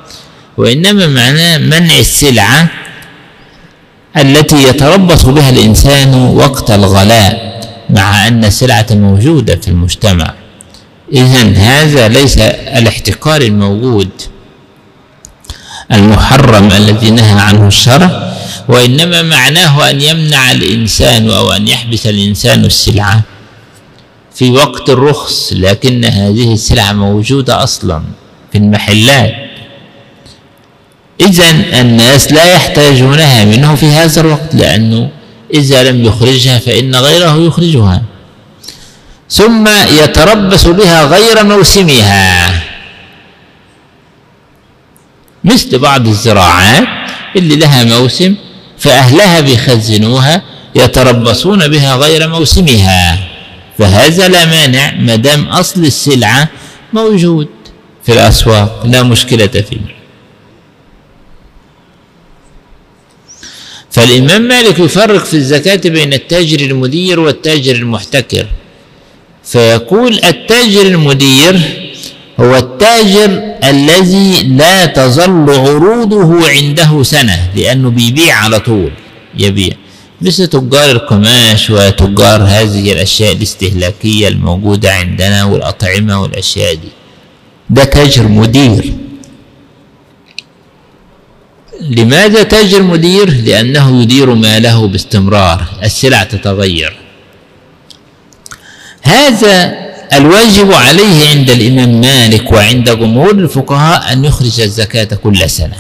[0.58, 2.70] وإنما معناه منع السلعة
[4.18, 7.60] التي يتربص بها الإنسان وقت الغلاء
[7.90, 10.34] مع أن السلعة موجودة في المجتمع.
[11.14, 14.10] إذا هذا ليس الاحتكار الموجود
[15.92, 18.34] المحرم الذي نهى عنه الشرع
[18.68, 23.22] وإنما معناه أن يمنع الإنسان أو أن يحبس الإنسان السلعة
[24.36, 28.04] في وقت الرخص لكن هذه السلعة موجودة أصلا
[28.52, 29.34] في المحلات.
[31.22, 31.50] إذا
[31.82, 35.10] الناس لا يحتاجونها منه في هذا الوقت لأنه
[35.54, 38.02] إذا لم يخرجها فإن غيره يخرجها.
[39.30, 42.62] ثم يتربص بها غير موسمها.
[45.44, 46.88] مثل بعض الزراعات
[47.36, 48.36] اللي لها موسم
[48.78, 50.42] فأهلها بيخزنوها
[50.76, 53.20] يتربصون بها غير موسمها.
[53.78, 56.50] فهذا لا مانع ما دام أصل السلعة
[56.94, 57.48] موجود
[58.06, 60.00] في الأسواق لا مشكلة فيه.
[63.92, 68.48] فالإمام مالك يفرق في الزكاة بين التاجر المدير والتاجر المحتكر.
[69.52, 71.60] فيقول التاجر المدير
[72.40, 78.92] هو التاجر الذي لا تظل عروضه عنده سنة لأنه بيبيع على طول
[79.38, 79.74] يبيع.
[80.22, 86.90] مثل تجار القماش وتجار هذه الأشياء الاستهلاكية الموجودة عندنا والأطعمة والأشياء دي.
[87.70, 88.94] ده تاجر مدير.
[91.82, 95.66] لماذا تاجر مدير؟ لأنه يدير ماله باستمرار.
[95.84, 96.99] السلع تتغير.
[99.10, 105.78] هذا الواجب عليه عند الإمام مالك وعند جمهور الفقهاء أن يخرج الزكاة كل سنة.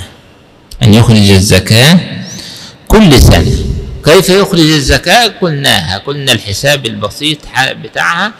[0.84, 2.00] أن يخرج الزكاة
[2.88, 3.52] كل سنة.
[4.06, 5.98] كيف يخرج الزكاة؟ قلناها.
[5.98, 7.38] قلنا الحساب البسيط
[7.84, 8.34] بتاعها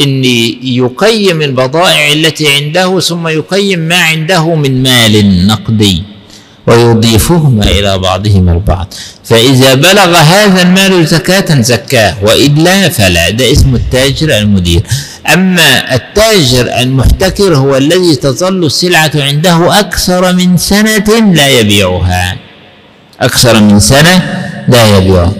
[0.00, 0.24] ان
[0.64, 6.02] يقيم البضائع التي عنده ثم يقيم ما عنده من مال نقدي.
[6.66, 8.94] ويضيفهما إلى بعضهما البعض.
[9.24, 14.82] فإذا بلغ هذا المال زكاة زكاه وإلا فلا ده اسم التاجر المدير.
[15.34, 22.36] أما التاجر المحتكر هو الذي تظل السلعة عنده أكثر من سنة لا يبيعها.
[23.20, 24.16] أكثر من سنة
[24.68, 25.32] لا يبيعها.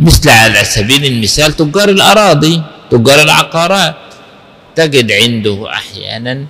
[0.00, 3.94] مثل على سبيل المثال تجار الأراضي تجار العقارات.
[4.76, 6.44] تجد عنده أحيانا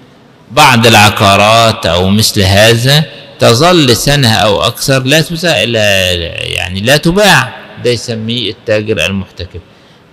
[0.52, 3.04] بعض العقارات أو مثل هذا
[3.42, 5.20] تظل سنة أو أكثر لا
[5.66, 6.10] لا
[6.42, 7.54] يعني لا تباع
[7.84, 9.60] ده يسميه التاجر المحتكر.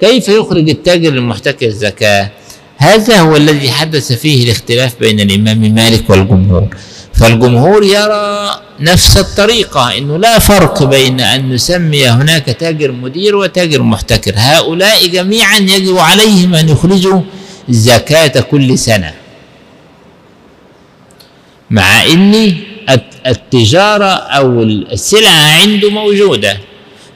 [0.01, 2.31] كيف يخرج التاجر المحتكر الزكاة
[2.77, 6.68] هذا هو الذي حدث فيه الاختلاف بين الإمام مالك والجمهور.
[7.14, 14.34] فالجمهور يرى نفس الطريقة أنه لا فرق بين أن نسمي هناك تاجر مدير وتاجر محتكر.
[14.35, 17.22] هؤلاء جميعا يجب عليهم أن يخرجوا
[17.69, 19.14] زكاة كل سنة.
[21.69, 22.56] مع أن
[23.28, 26.60] التجارة أو السلعة عنده موجودة.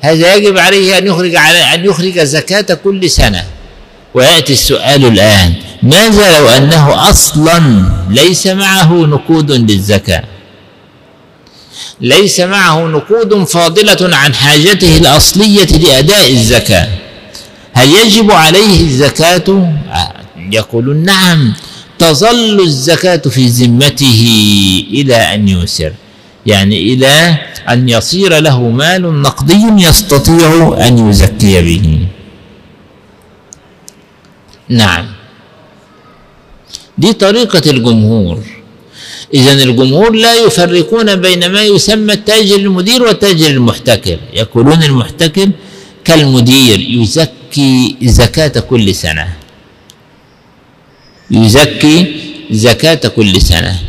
[0.02, 3.44] هذا يجب عليه أن يخرج على أن يخرج زكاة كل سنة.
[4.14, 5.54] ويأتي السؤال الآن
[5.84, 10.24] ماذا لو أنه أصلا ليس معه نقود للزكاة؟
[12.02, 16.90] ليس معه نقود فاضلة عن حاجته الأصلية لأداء الزكاة.
[17.74, 19.74] هل يجب عليه الزكاة؟
[20.52, 21.54] يقولون نعم.
[22.04, 24.22] تظل الزكاة في ذمته
[24.92, 25.94] إلى أن يسر.
[26.46, 27.38] يعني إلى
[27.70, 31.86] أن يصير له مال نقدي يستطيع أن يزكي به.
[34.70, 35.06] نعم.
[36.98, 38.38] دي طريقة الجمهور.
[39.34, 44.20] إذا الجمهور لا يفرقون بين ما يسمى التاجر المدير والتاجر المحتكر.
[44.34, 45.50] يقولون المحتكر
[46.06, 49.43] كالمدير يزكي زكاة كل سنة.
[51.34, 52.16] يزكي
[52.52, 53.80] زكاة كل سنة.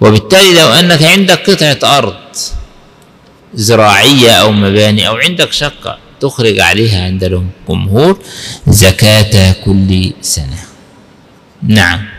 [0.00, 2.14] وبالتالي لو أنك عندك قطعة أرض
[3.54, 8.18] زراعية أو مباني أو عندك شقة تخرج عليها عند الجمهور
[8.66, 10.58] زكاة كل سنة.
[11.62, 12.14] نعم.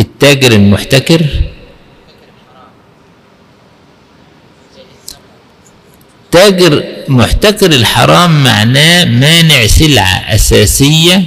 [0.00, 1.51] التاجر المحتكر
[6.32, 11.24] تاجر محتكر الحرام معناه مانع سلعة أساسية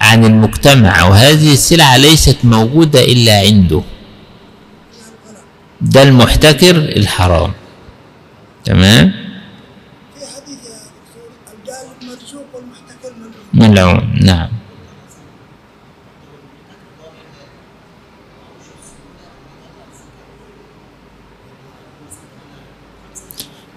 [0.00, 3.82] عن المجتمع وهذه السلعة ليست موجودة إلا عنده.
[5.80, 7.52] ده المحتكر الحرام.
[8.64, 9.12] تمام؟
[10.14, 11.28] في حديث يا دكتور
[11.58, 13.12] الجالب مرزوق والمحتكر
[13.54, 14.48] ملعون نعم.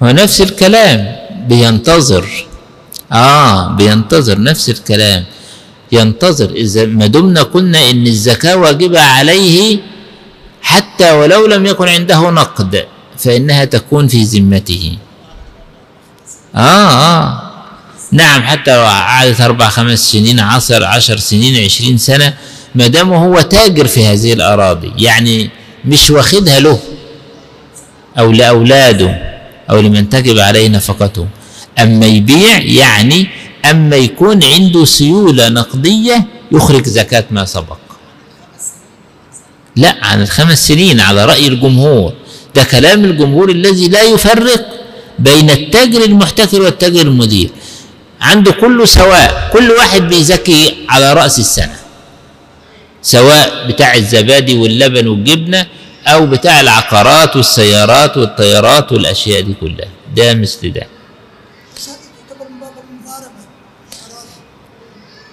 [0.02, 1.16] ونفس الكلام
[1.48, 2.26] بينتظر.
[3.12, 5.24] آه بينتظر نفس الكلام.
[5.92, 9.80] ينتظر إذا ما دمنا قلنا إن الزكاة واجبة عليه
[10.62, 12.86] حتى ولو لم يكن عنده نقد
[13.18, 14.98] فإنها تكون في ذمته.
[16.56, 17.52] آه آه.
[18.12, 22.34] نعم حتى لو قعدت أربع خمس سنين عشر عشر سنين عشرين سنة
[22.76, 25.50] ما دام هو تاجر في هذه الأراضي يعني
[25.86, 26.80] مش واخدها له
[28.20, 29.31] أو لأولاده.
[29.72, 31.28] أو لمن تجب عليه نفقته.
[31.80, 33.28] أما يبيع يعني
[33.72, 37.78] أما يكون عنده سيولة نقدية يخرج زكاة ما سبق.
[39.76, 42.14] لا عن الخمس سنين على رأي الجمهور.
[42.56, 44.68] ده كلام الجمهور الذي لا يفرق
[45.20, 47.50] بين التاجر المحتكر والتاجر المدير.
[48.22, 51.76] عنده كله سواء كل واحد بيزكي على رأس السنة.
[53.02, 55.66] سواء بتاع الزبادي واللبن والجبنة
[56.08, 59.90] أو بتاع العقارات والسيارات والطيارات والأشياء دي كلها.
[60.16, 60.88] ده مثل ده.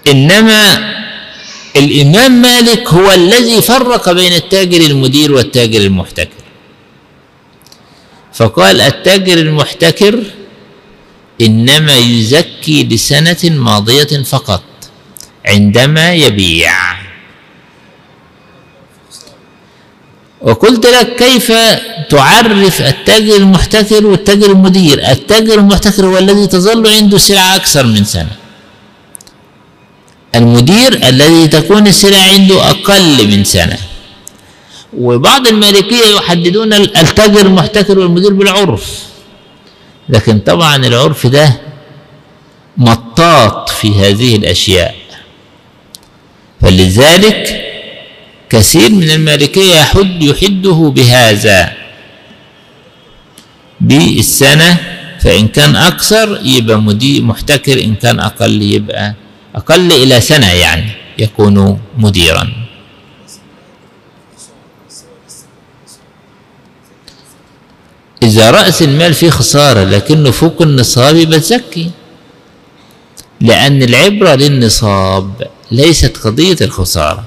[0.06, 0.78] إنما
[1.76, 6.28] الإمام مالك هو الذي فرق بين التاجر المدير والتاجر المحتكر.
[8.34, 10.22] فقال التاجر المحتكر
[11.40, 14.62] إنما يزكي لسنة ماضية فقط
[15.46, 16.87] عندما يبيع.
[20.48, 21.52] وقلت لك كيف
[22.10, 28.30] تعرف التاجر المحتكر والتاجر المدير؟ التاجر المحتكر هو الذي تظل عنده سلعة أكثر من سنة.
[30.34, 33.78] المدير الذي تكون السلع عنده أقل من سنة.
[34.98, 39.02] وبعض المالكية يحددون التاجر المحتكر والمدير بالعرف.
[40.08, 41.60] لكن طبعا العرف ده
[42.76, 44.94] مطاط في هذه الأشياء.
[46.60, 47.67] فلذلك
[48.50, 51.72] كثير من المالكية يحد يحده بهذا.
[53.80, 54.76] بالسنة
[55.20, 59.14] فإن كان أكثر يبقى مدير محتكر إن كان أقل يبقى
[59.54, 62.52] أقل إلى سنة يعني يكون مديرا.
[68.22, 71.90] إذا رأس المال فيه خسارة لكنه فوق النصاب يبقى تزكي.
[73.40, 77.24] لأن العبرة للنصاب ليست قضية الخسارة.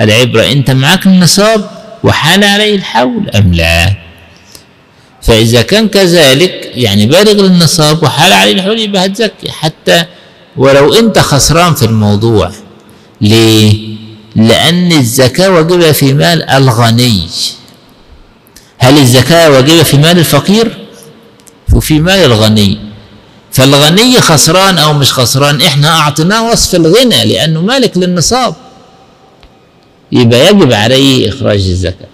[0.00, 1.70] العبرة أنت معك النصاب
[2.04, 3.94] وحال عليه الحول أم لا؟
[5.22, 10.04] فإذا كان كذلك يعني بالغ للنصاب وحال عليه الحول يبقى هتزكي حتى
[10.56, 12.52] ولو أنت خسران في الموضوع.
[13.20, 13.92] ليه؟
[14.36, 17.28] لأن الزكاة واجبة في مال الغني.
[18.78, 20.78] هل الزكاة واجبة في مال الفقير؟
[21.72, 22.78] وفي مال الغني.
[23.52, 28.54] فالغني خسران أو مش خسران إحنا أعطيناه وصف الغنى لأنه مالك للنصاب.
[30.12, 32.08] يبقى يجب عليه إخراج الزكاة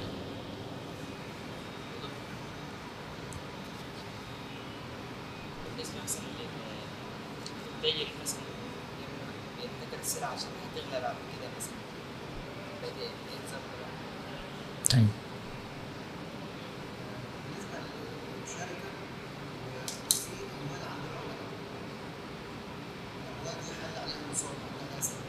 [5.76, 6.22] بالنسبة مثلا
[7.82, 8.40] للتاجر مثلا
[9.58, 11.78] يتذكر السلعه عشان هتغلى بعد كده مثلا
[12.82, 13.62] بدأ يلزم
[14.90, 15.06] طيب.
[17.44, 18.90] بالنسبة للمشاركه
[20.10, 21.38] في اموال عند العملاء
[23.24, 24.50] الاموال دي حل عليها نصاب
[24.80, 25.20] عندها اسد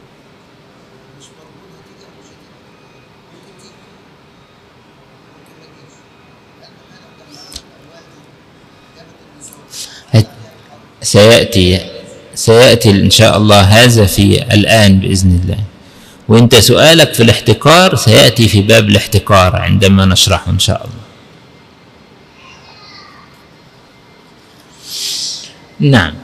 [1.18, 2.50] مش مربوط هتيجي أو مش هتيجي
[3.34, 3.74] ممكن تيجي
[5.36, 5.96] ممكن ما تجيش
[6.60, 7.40] لأن أنا لما
[7.70, 8.20] الاموال دي
[8.96, 9.66] جابت النصاب
[10.14, 10.40] هت-
[11.02, 11.80] سيأتي
[12.34, 15.58] سيأتي إن شاء الله هذا في الآن بإذن الله.
[16.28, 21.00] وأنت سؤالك في الاحتكار سيأتي في باب الاحتكار عندما نشرحه إن شاء الله.
[25.80, 26.14] نعم.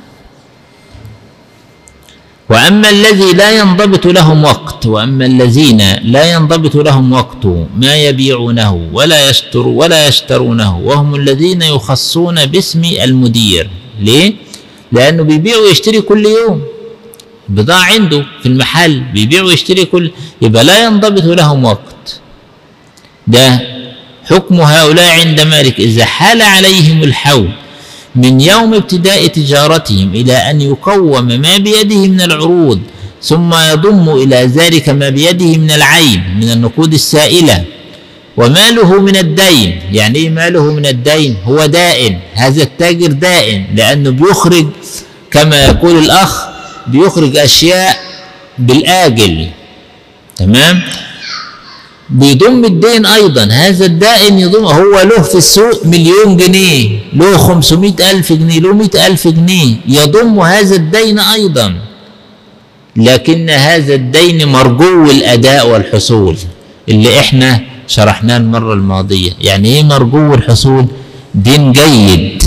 [2.51, 7.47] وأما الذي لا ينضبط لهم وقت وأما الذين لا ينضبط لهم وقت
[7.77, 13.70] ما يبيعونه ولا يشتر ولا يشترونه وهم الذين يخصون باسم المدير.
[14.01, 14.45] ليه؟
[14.92, 16.62] لأنه بيبيع ويشتري كل يوم.
[17.48, 20.10] البضاعة عنده في المحل بيبيع ويشتري كل
[20.42, 22.20] يبقى لا ينضبط لهم وقت.
[23.26, 23.60] ده
[24.24, 25.80] حكم هؤلاء عند مالك.
[25.80, 27.48] إذا حال عليهم الحول
[28.16, 32.80] من يوم ابتداء تجارتهم إلى أن يقوم ما بيده من العروض
[33.22, 37.64] ثم يضم إلى ذلك ما بيده من العين من النقود السائلة.
[38.36, 44.66] وماله من الدين يعني إيه ماله من الدين؟ هو دائن هذا التاجر دائن لأنه بيخرج
[45.30, 46.46] كما يقول الأخ
[46.86, 47.96] بيخرج أشياء
[48.58, 49.46] بالآجل
[50.36, 50.82] تمام؟
[52.10, 58.32] بيضم الدين أيضا هذا الدائن يضم هو له في السوق مليون جنيه له خمسمائة ألف
[58.32, 61.74] جنيه له مئة ألف جنيه يضم هذا الدين أيضا
[62.96, 66.36] لكن هذا الدين مرجو الأداء والحصول
[66.88, 69.32] اللي إحنا شرحناه المرة الماضية.
[69.40, 70.86] يعني إيه مرجو الحصول
[71.34, 72.42] دين جيد.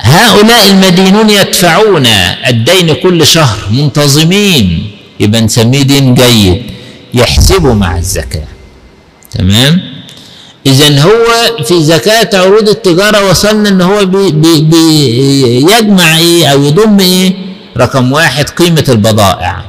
[0.00, 2.06] هؤلاء المدينون يدفعون
[2.46, 4.90] الدين كل شهر منتظمين.
[5.20, 6.62] يبقى نسميه دين جيد.
[7.14, 8.48] يحسبه مع الزكاة.
[9.30, 9.80] تمام؟
[10.66, 11.26] اذا هو
[11.64, 14.76] في زكاة عروض التجارة وصلنا إن هو بي بي بي
[15.72, 17.34] يجمع إيه أو يضم إيه
[17.76, 19.64] رقم واحد قيمة البضائع.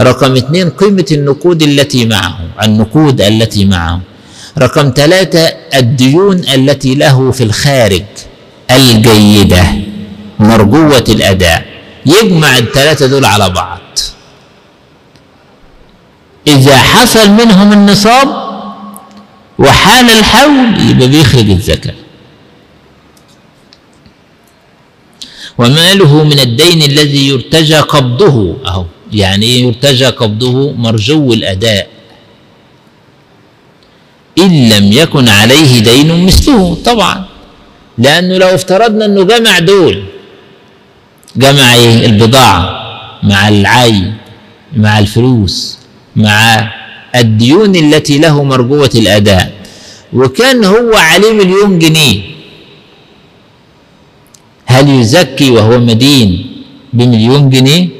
[0.00, 4.00] رقم اثنين قيمة النقود التي معه النقود التي معه.
[4.58, 5.44] رقم ثلاثة
[5.74, 8.04] الديون التي له في الخارج
[8.70, 9.64] الجيدة
[10.38, 11.66] مرجوة الأداء.
[12.06, 13.80] يجمع الثلاثة دول على بعض.
[16.46, 18.28] إذا حصل منهم النصاب
[19.58, 21.94] وحال الحول يبقى بيخرج الزكاة.
[25.58, 28.84] وماله من الدين الذي يرتجى قبضه أهو.
[29.12, 31.88] يعني إيه؟ يرتجى قبضه مرجو الأداء.
[34.38, 37.24] إن لم يكن عليه دين مثله طبعا.
[37.98, 40.04] لأنه لو افترضنا إنه جمع دول
[41.36, 42.62] جمع إيه؟ البضاعة
[43.22, 44.14] مع العين
[44.76, 45.78] مع الفلوس
[46.16, 46.70] مع
[47.14, 49.52] الديون التي له مرجوة الأداء.
[50.12, 52.20] وكان هو عليه مليون جنيه.
[54.66, 56.46] هل يزكي وهو مدين
[56.92, 57.99] بمليون جنيه؟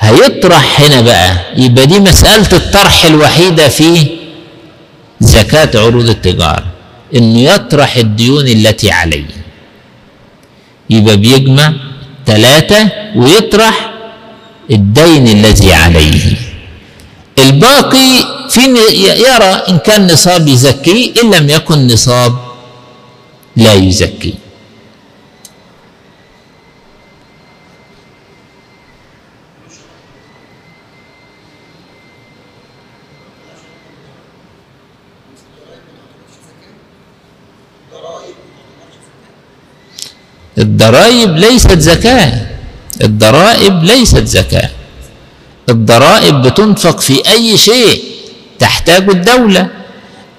[0.00, 1.36] هيطرح هنا بقى.
[1.56, 4.06] يبقى دي مسألة الطرح الوحيدة في
[5.20, 6.64] زكاة عروض التجارة
[7.16, 9.24] إنه يطرح الديون التي عليه.
[10.90, 11.72] يبقى بيجمع
[12.26, 13.90] ثلاثة ويطرح
[14.70, 16.20] الدين الذي عليه.
[17.38, 18.60] الباقي في
[19.26, 22.34] يرى إن كان نصاب يزكي إن لم يكن نصاب
[23.56, 24.34] لا يزكي
[40.58, 42.46] الضرائب ليست زكاة.
[43.02, 44.70] الضرائب ليست زكاة.
[45.68, 48.02] الضرائب بتنفق في أي شيء
[48.58, 49.68] تحتاج الدولة.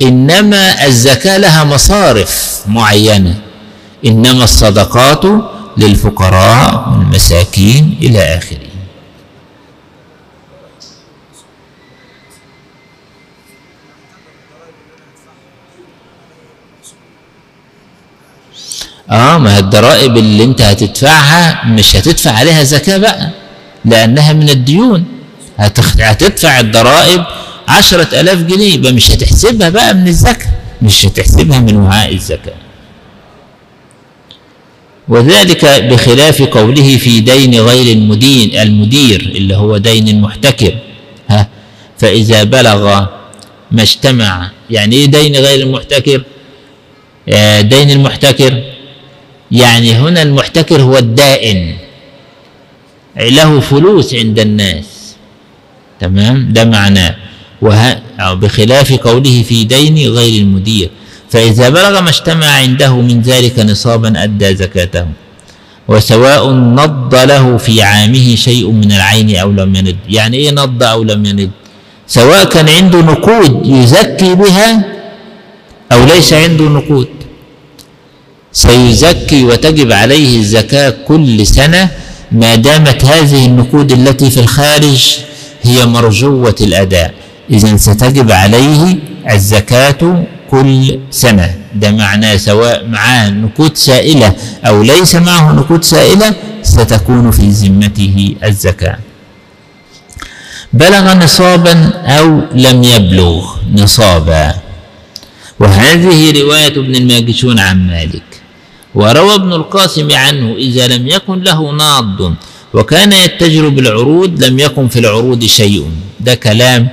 [0.02, 3.36] إنما الزكاة لها مصارف معينة.
[4.06, 5.24] إنما الصدقات
[5.78, 8.69] للفقراء والمساكين إلى آخره.
[19.12, 23.30] آه ما الضرائب اللي انت هتدفعها مش هتدفع عليها زكاة بقى
[23.86, 25.06] لأنها من الديون.
[26.00, 27.24] هتدفع الضرائب
[27.68, 30.50] عشرة ألاف جنيه يبقى مش هتحسبها بقى من الزكاة
[30.82, 32.54] مش هتحسبها من وعاء الزكاة.
[35.08, 40.78] وذلك بخلاف قوله في دين غير المدين المدير اللي هو دين المحتكر
[41.30, 41.48] ها
[41.98, 43.06] فإذا بلغ
[43.72, 46.24] ما اجتمع يعني إيه دين غير المحتكر
[47.30, 48.64] آه دين المحتكر
[49.52, 51.76] يعني هنا المحتكر هو الدائن.
[53.18, 55.16] له فلوس عند الناس.
[56.00, 57.16] تمام؟ ده معناه.
[57.62, 58.02] وه...
[58.20, 60.90] أو بخلاف قوله في دين غير المدير.
[61.30, 65.06] فإذا بلغ ما اجتمع عنده من ذلك نصابا أدى زكاته.
[65.88, 69.98] وسواء نض له في عامه شيء من العين أو لم يند.
[70.10, 71.52] يعني إيه نض أو لم يند؟
[72.08, 74.86] سواء كان عنده نقود يزكي بها
[75.92, 77.19] أو ليس عنده نقود.
[78.54, 81.90] سيزكي وتجب عليه الزكاة كل سنة
[82.32, 85.18] ما دامت هذه النقود التي في الخارج
[85.64, 87.14] هي مرجوة الأداء.
[87.50, 88.98] إذا ستجب عليه
[89.32, 91.56] الزكاة كل سنة.
[91.76, 94.36] ده معناه سواء معاه نقود سائلة
[94.66, 98.98] أو ليس معه نقود سائلة ستكون في ذمته الزكاة.
[100.74, 104.54] بلغ نصابا أو لم يبلغ نصابا.
[105.60, 108.29] وهذه رواية ابن الماجشون عن مالك.
[108.96, 112.34] وروى ابن القاسم عنه إذا لم يكن له ناض
[112.74, 115.86] وكان يتجر بالعروض لم يكن في العروض شيء.
[116.20, 116.88] ده كلام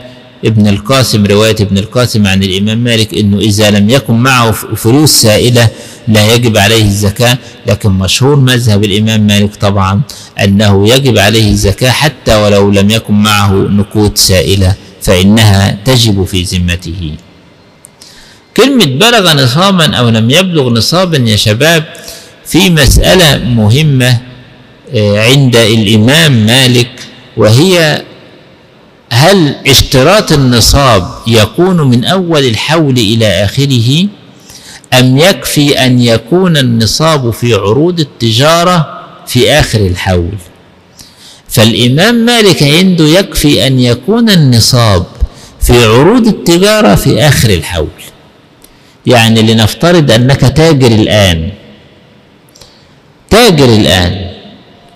[0.44, 5.68] ابن القاسم رواية ابن القاسم عن الإمام مالك إنه إذا لم يكن معه فلوس سائلة
[6.08, 10.00] لا يجب عليه الزكاة لكن مشهور مذهب الإمام مالك طبعا
[10.44, 17.12] أنه يجب عليه الزكاة حتى ولو لم يكن معه نقود سائلة فإنها تجب في ذمته.
[18.56, 21.84] كلمة بلغ نصابا أو لم يبلغ نصابا يا شباب
[22.46, 24.18] في مسألة مهمة
[24.94, 26.90] آه، عند الإمام مالك
[27.36, 28.02] وهي
[29.12, 34.06] هل اشتراط النصاب يكون من أول الحول إلى آخره
[35.00, 40.32] أم يكفي أن يكون النصاب في عروض التجارة في آخر الحول؟
[41.48, 45.06] فالإمام مالك عنده يكفي أن يكون النصاب
[45.60, 47.88] في عروض التجارة في آخر الحول.
[49.06, 51.50] يعني لنفترض أنك تاجر الآن.
[53.30, 54.26] تاجر الآن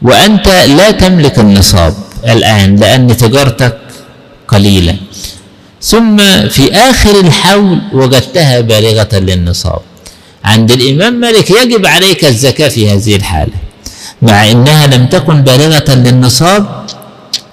[0.03, 1.95] وأنت لا تملك النصاب
[2.27, 3.79] الآن لأن تجارتك
[4.49, 4.97] قليلة.
[5.83, 6.17] ثم
[6.49, 9.81] في آخر الحول وجدتها بالغة للنصاب.
[10.45, 13.59] عند الإمام مالك يجب عليك الزكاة في هذه الحالة
[14.23, 16.87] مع أنها لم تكن بالغة للنصاب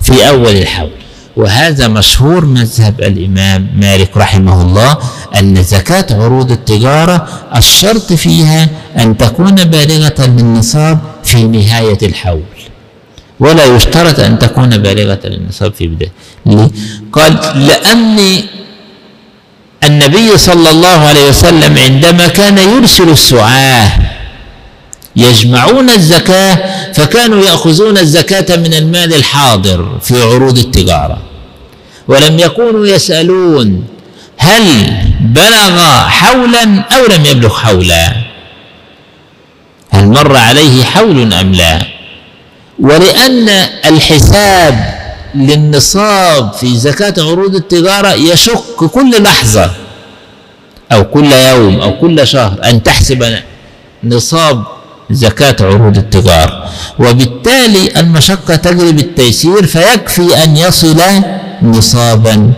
[0.01, 0.96] في أول الحول.
[1.37, 4.97] وهذا مشهور مذهب الإمام مالك رحمه الله
[5.39, 12.41] أن زكاة عروض التجارة الشرط فيها أن تكون بالغة للنصاب في نهاية الحول
[13.39, 16.11] ولا يشترط أن تكون بالغة للنصاب في بداية
[16.45, 16.69] ليه؟
[17.11, 17.33] قال
[17.67, 18.19] لأن
[19.83, 23.91] النبي صلى الله عليه وسلم عندما كان يرسل السعاة
[25.17, 31.17] يجمعون الزكاة فكانوا يأخذون الزكاة من المال الحاضر في عروض التجارة.
[32.07, 33.83] ولم يكونوا يسألون
[34.37, 34.63] هل
[35.21, 38.13] بلغ حولا أو لم يبلغ حولا.
[39.89, 41.81] هل مر عليه حول أم لا؟
[42.79, 43.49] ولأن
[43.85, 44.97] الحساب
[45.35, 49.71] للنصاب في زكاة عروض التجارة يشق كل لحظة
[50.91, 53.39] أو كل يوم أو كل شهر أن تحسب
[54.03, 54.63] نصاب
[55.11, 56.69] زكاة عروض التجارة
[56.99, 61.01] وبالتالي المشقة تجلب التيسير فيكفي أن يصل
[61.61, 62.51] نصابا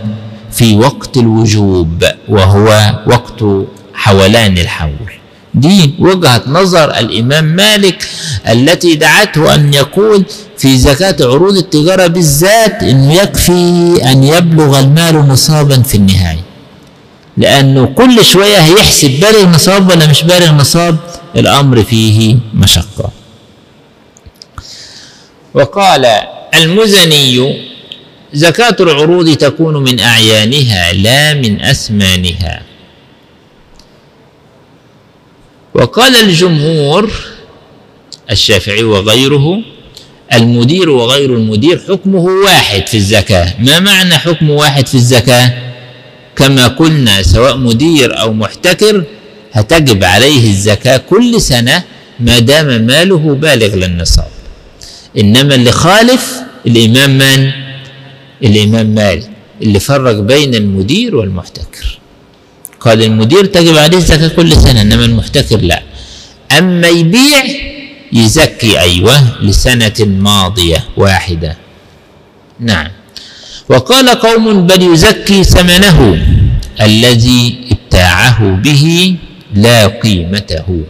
[0.52, 3.44] في وقت الوجوب وهو وقت
[3.94, 5.10] حولان الحول.
[5.54, 8.08] دي وجهة نظر الإمام مالك
[8.48, 10.24] التي دعته أن يقول
[10.58, 16.40] في زكاة عروض التجارة بالذات أنه يكفي أن يبلغ المال نصابا في النهاية.
[17.36, 20.96] لأنه كل شوية هيحسب بالغ نصاب ولا مش بالغ نصاب
[21.36, 23.10] الأمر فيه مشقة.
[25.54, 26.06] وقال
[26.54, 27.60] المزني
[28.32, 32.62] زكاة العروض تكون من أعيانها لا من أثمانها.
[35.74, 37.10] وقال الجمهور
[38.30, 39.62] الشافعي وغيره
[40.32, 43.54] المدير وغير المدير حكمه واحد في الزكاة.
[43.58, 45.52] ما معنى حكم واحد في الزكاة؟
[46.36, 49.04] كما قلنا سواء مدير أو محتكر
[49.52, 51.82] هتجب عليه الزكاة كل سنة
[52.20, 54.28] ما دام ماله بالغ للنصاب.
[55.18, 56.34] إنما اللي خالف
[56.66, 57.50] الإمام من؟
[58.42, 59.30] الإمام مالك
[59.62, 61.98] اللي فرق بين المدير والمحتكر.
[62.80, 65.82] قال المدير تجب عليه الزكاة كل سنة إنما المحتكر لا.
[66.58, 67.44] أما يبيع
[68.12, 71.56] يزكي أيوة لسنة ماضية واحدة.
[72.60, 72.88] نعم.
[73.68, 76.26] وقال قوم بل يزكي ثمنه
[76.80, 79.16] الذي ابتاعه به
[79.54, 80.80] لا قيمته.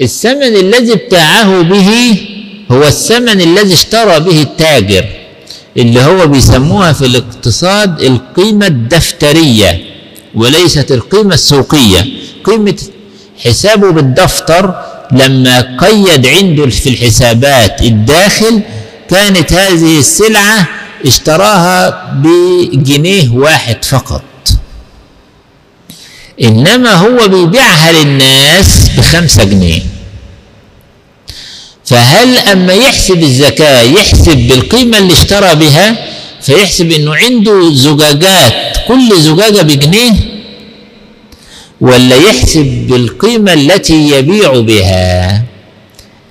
[0.00, 2.18] الثمن الذي ابتاعه به
[2.70, 5.04] هو الثمن الذي اشترى به التاجر
[5.76, 9.84] اللي هو بيسموها في الاقتصاد القيمة الدفترية
[10.34, 12.06] وليست القيمة السوقية.
[12.44, 12.76] قيمة
[13.44, 14.74] حسابه بالدفتر
[15.12, 18.62] لما قيد عنده في الحسابات الداخل
[19.10, 20.68] كانت هذه السلعة
[21.06, 24.22] اشتراها بجنيه واحد فقط.
[26.42, 29.82] إنما هو بيبيعها للناس بخمسة جنيه.
[31.84, 36.06] فهل أما يحسب الزكاة يحسب بالقيمة اللي اشترى بها
[36.42, 40.12] فيحسب إنه عنده زجاجات كل زجاجة بجنيه؟
[41.80, 45.42] ولا يحسب بالقيمة التي يبيع بها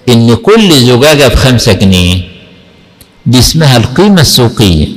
[0.10, 2.35] إن كل زجاجة بخمسة جنيه؟
[3.26, 4.88] دي اسمها القيمة السوقية.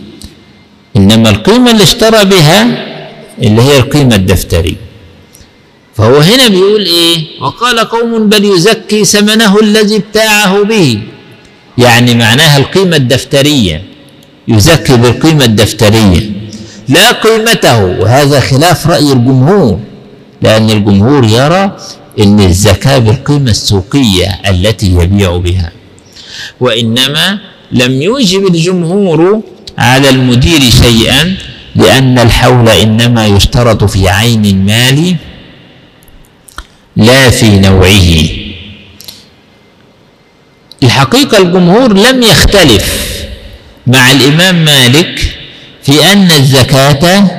[0.96, 2.62] إنما القيمة اللي اشترى بها
[3.42, 4.76] اللي هي القيمة الدفترية.
[5.96, 11.00] فهو هنا بيقول إيه؟ وقال قوم بل يزكي ثمنه الذي ابتاعه به.
[11.78, 13.82] يعني معناها القيمة الدفترية.
[14.48, 16.30] يزكي بالقيمة الدفترية.
[16.88, 17.84] لا قيمته.
[17.84, 19.80] وهذا خلاف رأي الجمهور.
[20.42, 21.76] لأن الجمهور يرى
[22.20, 25.72] أن الزكاة بالقيمة السوقية التي يبيع بها.
[26.60, 27.38] وإنما
[27.72, 29.40] لم يوجب الجمهور
[29.78, 31.36] على المدير شيئا
[31.76, 35.16] لأن الحول إنما يشترط في عين المال
[36.96, 38.28] لا في نوعه.
[40.82, 42.84] الحقيقة الجمهور لم يختلف
[43.86, 45.34] مع الإمام مالك
[45.82, 47.30] في أن الزكاة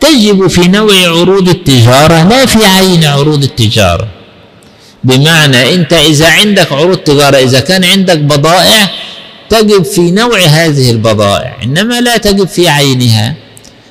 [0.00, 4.08] تجب في نوع عروض التجارة لا في عين عروض التجارة.
[5.04, 8.90] بمعنى أنت إذا عندك عروض تجارة إذا كان عندك بضائع
[9.50, 13.34] تجب في نوع هذه البضائع إنما لا تجب في عينها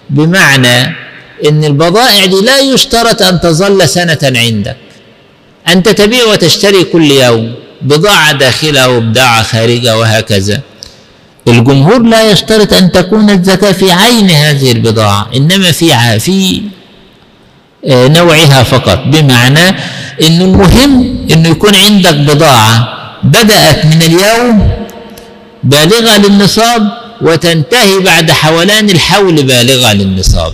[0.10, 0.96] بمعنى
[1.50, 4.78] أن البضائع دي لا يشترط أن تظل سنة عندك.
[5.68, 10.62] أنت تبيع وتشتري كل يوم بضاعة داخلة وبضاعة خارجة وهكذا.
[11.48, 16.62] الجمهور لا يشترط أن تكون الزكاة في عين هذه البضاعة إنما في في
[17.86, 19.00] آه، نوعها فقط.
[19.06, 19.70] بمعنى
[20.22, 22.88] أنه المهم أنه يكون عندك بضاعة
[23.24, 24.79] بدأت من اليوم
[25.64, 26.90] بالغة للنصاب
[27.22, 30.54] وتنتهي بعد حولان الحول بالغة للنصاب.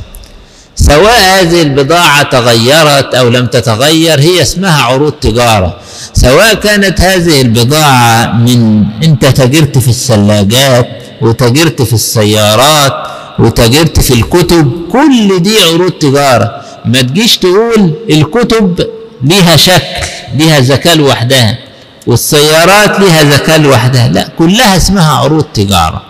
[0.76, 5.78] سواء هذه البضاعة تغيرت أو لم تتغير هي اسمها عروض تجارة.
[6.14, 10.88] سواء كانت هذه البضاعة من أنت تجرت في الثلاجات
[11.22, 12.94] وتجرت في السيارات
[13.40, 16.62] وتجرت في الكتب كل دي عروض تجارة.
[16.86, 18.88] ما تجيش تقول الكتب
[19.24, 20.06] ليها شكل
[20.36, 21.58] ليها زكاة لوحدها.
[22.08, 24.08] والسيارات ليها زكاة لوحدها.
[24.08, 26.02] لا كلها اسمها عروض تجارة.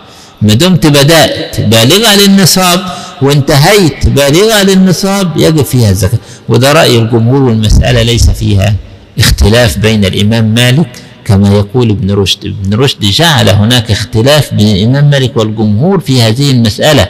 [0.42, 1.60] ما دمت بدأت.
[1.60, 2.80] بالغة للنصاب
[3.22, 4.06] وانتهيت.
[4.06, 6.18] بالغة للنصاب يجب فيها الزكاة
[6.48, 8.74] وده رأي الجمهور والمسألة ليس فيها
[9.18, 10.88] اختلاف بين الإمام مالك
[11.26, 12.44] كما يقول ابن رشد.
[12.44, 17.06] ابن رشد جعل هناك اختلاف بين الإمام مالك والجمهور في هذه المسألة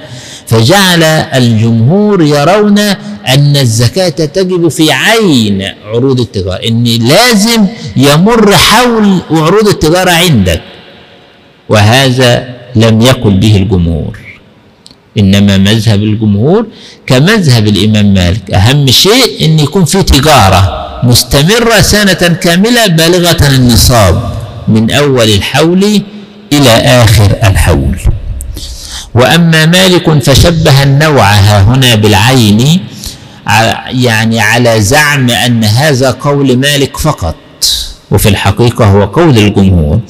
[0.46, 2.78] فجعل الجمهور يرون
[3.34, 7.66] أن الزكاة تجب في عين عروض التجارة إن لازم
[7.96, 10.62] يمر حول عروض التجارة عندك
[11.68, 14.18] وهذا لم يقل به الجمهور.
[15.18, 16.66] إنما مذهب الجمهور
[17.06, 20.85] كمذهب الإمام مالك أهم شيء أن يكون في تجارة.
[21.06, 22.12] مستمرة سنة
[22.42, 24.32] كاملة بالغة النصاب
[24.68, 26.02] من أول الحول
[26.52, 27.98] إلى آخر الحول.
[29.14, 32.80] وأما مالك فشبه النوع ها هنا بالعين
[33.86, 37.34] يعني على زعم أن هذا قول مالك فقط
[38.10, 40.00] وفي الحقيقة هو قول الجمهور.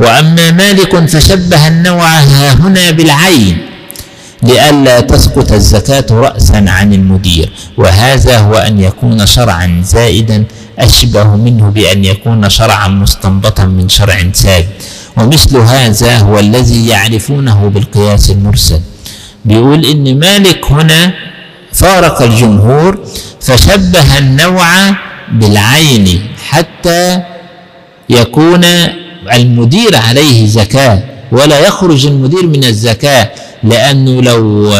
[0.00, 3.58] وأما مالك فشبه النوع ها هنا بالعين
[4.42, 10.44] لئلا تسقط الزكاة رأسا عن المدير وهذا هو أن يكون شرعا زائدا
[10.78, 14.66] أشبه منه بأن يكون شرعا مستنبطا من شرع ثابت.
[15.16, 18.80] ومثل هذا هو الذي يعرفونه بالقياس المرسل.
[19.44, 21.12] بيقول إن مالك هنا
[21.72, 22.98] فارق الجمهور
[23.40, 24.66] فشبه النوع
[25.32, 27.22] بالعين حتى
[28.10, 28.64] يكون
[29.32, 31.02] المدير عليه زكاة
[31.32, 33.30] ولا يخرج المدير من الزكاة.
[33.64, 34.72] لأنه لو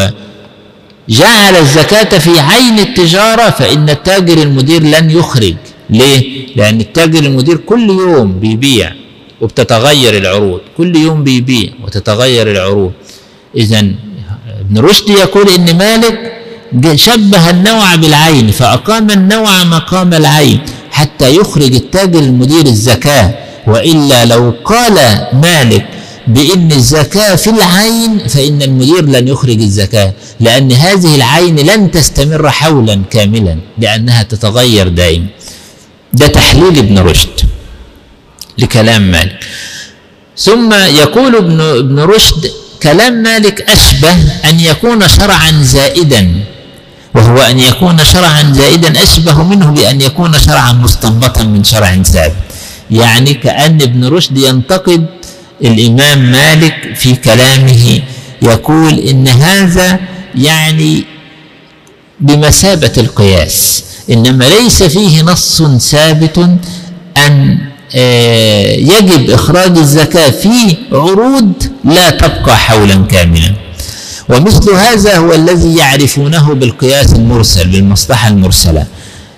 [1.08, 5.54] جعل الزكاة في عين التجارة فإن التاجر المدير لن يخرج.
[5.90, 8.92] ليه؟ لأن التاجر المدير كل يوم بيبيع
[9.40, 10.60] وبتتغير العروض.
[10.76, 12.92] كل يوم بيبيع وتتغير العروض.
[13.56, 13.78] إذا
[14.60, 16.32] ابن رشد يقول إن مالك
[16.94, 23.34] شبه النوع بالعين فأقام النوع مقام العين حتى يخرج التاجر المدير الزكاة.
[23.66, 24.94] وإلا لو قال
[25.32, 25.86] مالك
[26.26, 33.02] بأن الزكاة في العين فإن المدير لن يخرج الزكاة لأن هذه العين لن تستمر حولا
[33.10, 35.26] كاملا لأنها تتغير دائما.
[36.12, 37.40] ده تحليل ابن رشد
[38.58, 39.44] لكلام مالك.
[40.38, 42.50] ثم يقول ابن ابن رشد
[42.82, 44.14] كلام مالك أشبه
[44.50, 46.34] أن يكون شرعا زائدا
[47.14, 52.34] وهو أن يكون شرعا زائدا أشبه منه بأن يكون شرعا مستنبطا من شرع ثابت.
[52.90, 55.06] يعني كأن ابن رشد ينتقد
[55.64, 58.00] الإمام مالك في كلامه
[58.42, 60.00] يقول إن هذا
[60.34, 61.04] يعني
[62.20, 66.38] بمثابة القياس إنما ليس فيه نص ثابت
[67.26, 67.58] أن
[67.94, 71.52] آه، يجب إخراج الزكاة في عروض
[71.84, 73.54] لا تبقى حولا كاملا.
[74.28, 78.86] ومثل هذا هو الذي يعرفونه بالقياس المرسل بالمصلحة المرسلة.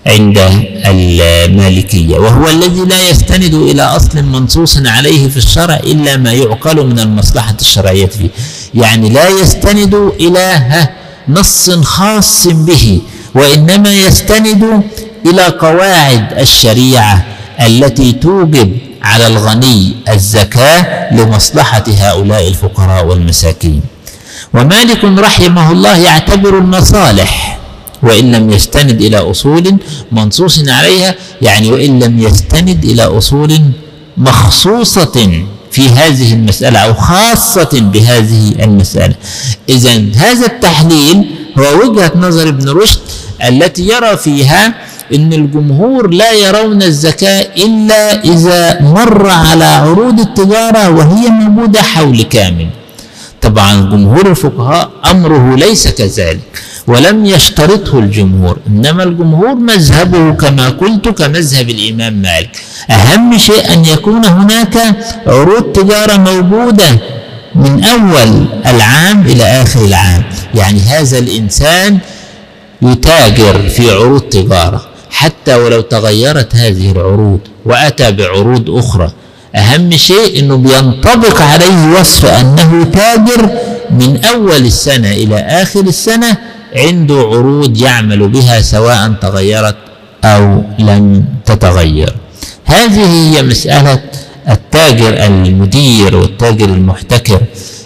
[0.08, 0.38] عند
[0.86, 6.98] المالكية وهو الذي لا يستند إلى أصل منصوص عليه في الشرع إلا ما يعقل من
[6.98, 8.28] المصلحة الشرعية فيه.
[8.74, 10.62] يعني لا يستند إلى
[11.28, 13.00] نص خاص به
[13.34, 14.82] وإنما يستند
[15.26, 17.24] إلى قواعد الشريعة
[17.60, 23.82] التي توجب على الغني الزكاة لمصلحة هؤلاء الفقراء والمساكين.
[24.54, 27.58] ومالك رحمه الله يعتبر المصالح
[28.02, 29.76] وإن لم يستند إلى أصول
[30.12, 33.60] منصوص عليها يعني وإن لم يستند إلى أصول
[34.16, 39.14] مخصوصة في هذه المسألة أو خاصة بهذه المسألة.
[39.68, 43.00] إذا هذا التحليل هو وجهة نظر ابن رشد
[43.48, 44.74] التي يرى فيها
[45.14, 52.68] إن الجمهور لا يرون الزكاة إلا إذا مر على عروض التجارة وهي موجودة حول كامل.
[53.42, 56.40] طبعا جمهور الفقهاء أمره ليس كذلك.
[56.88, 62.56] ولم يشترطه الجمهور إنما الجمهور مذهبه كما قلت كمذهب الإمام مالك.
[62.90, 64.76] أهم شيء أن يكون هناك
[65.26, 66.90] عروض تجارة موجودة
[67.54, 70.22] من أول العام إلى آخر العام.
[70.54, 71.98] يعني هذا الإنسان
[72.82, 79.12] يتاجر في عروض تجارة حتى ولو تغيرت هذه العروض وأتى بعروض أخرى.
[79.56, 83.50] أهم شيء إنه بينطبق عليه وصف أنه تاجر
[83.90, 86.36] من أول السنة إلى آخر السنة
[86.76, 89.76] عنده عروض يعمل بها سواء تغيرت
[90.24, 92.14] أو لم تتغير.
[92.64, 94.00] هذه هي مسألة
[94.48, 97.40] التاجر المدير والتاجر المحتكر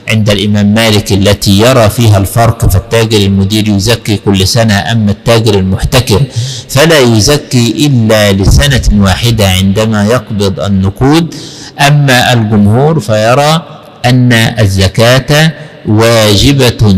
[0.09, 6.23] عند الإمام مالك التي يرى فيها الفرق فالتاجر المدير يزكي كل سنة أما التاجر المحتكر
[6.69, 11.35] فلا يزكي إلا لسنة واحدة عندما يقبض النقود.
[11.81, 13.63] أما الجمهور فيرى
[14.05, 15.53] أن الزكاة
[15.87, 16.97] واجبة.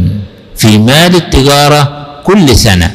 [0.64, 1.82] في مال التجارة
[2.24, 2.88] كل سنة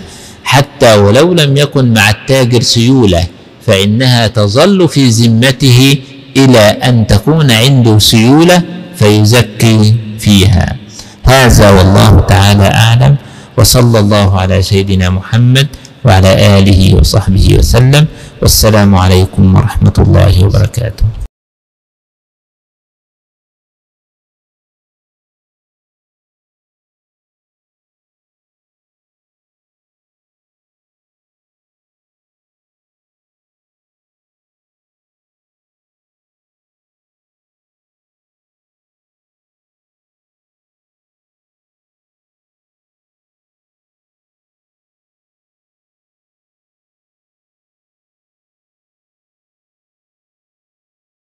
[0.43, 3.23] حتى ولو لم يكن مع التاجر سيولة
[3.65, 5.97] فإنها تظل في ذمته
[6.37, 8.61] إلى أن تكون عنده سيولة
[8.97, 10.75] فيزكي فيها.
[11.23, 13.15] هذا والله تعالى أعلم
[13.57, 15.67] وصلى الله على سيدنا محمد
[16.05, 18.05] وعلى آله وصحبه وسلم
[18.41, 21.28] والسلام عليكم ورحمة الله وبركاته.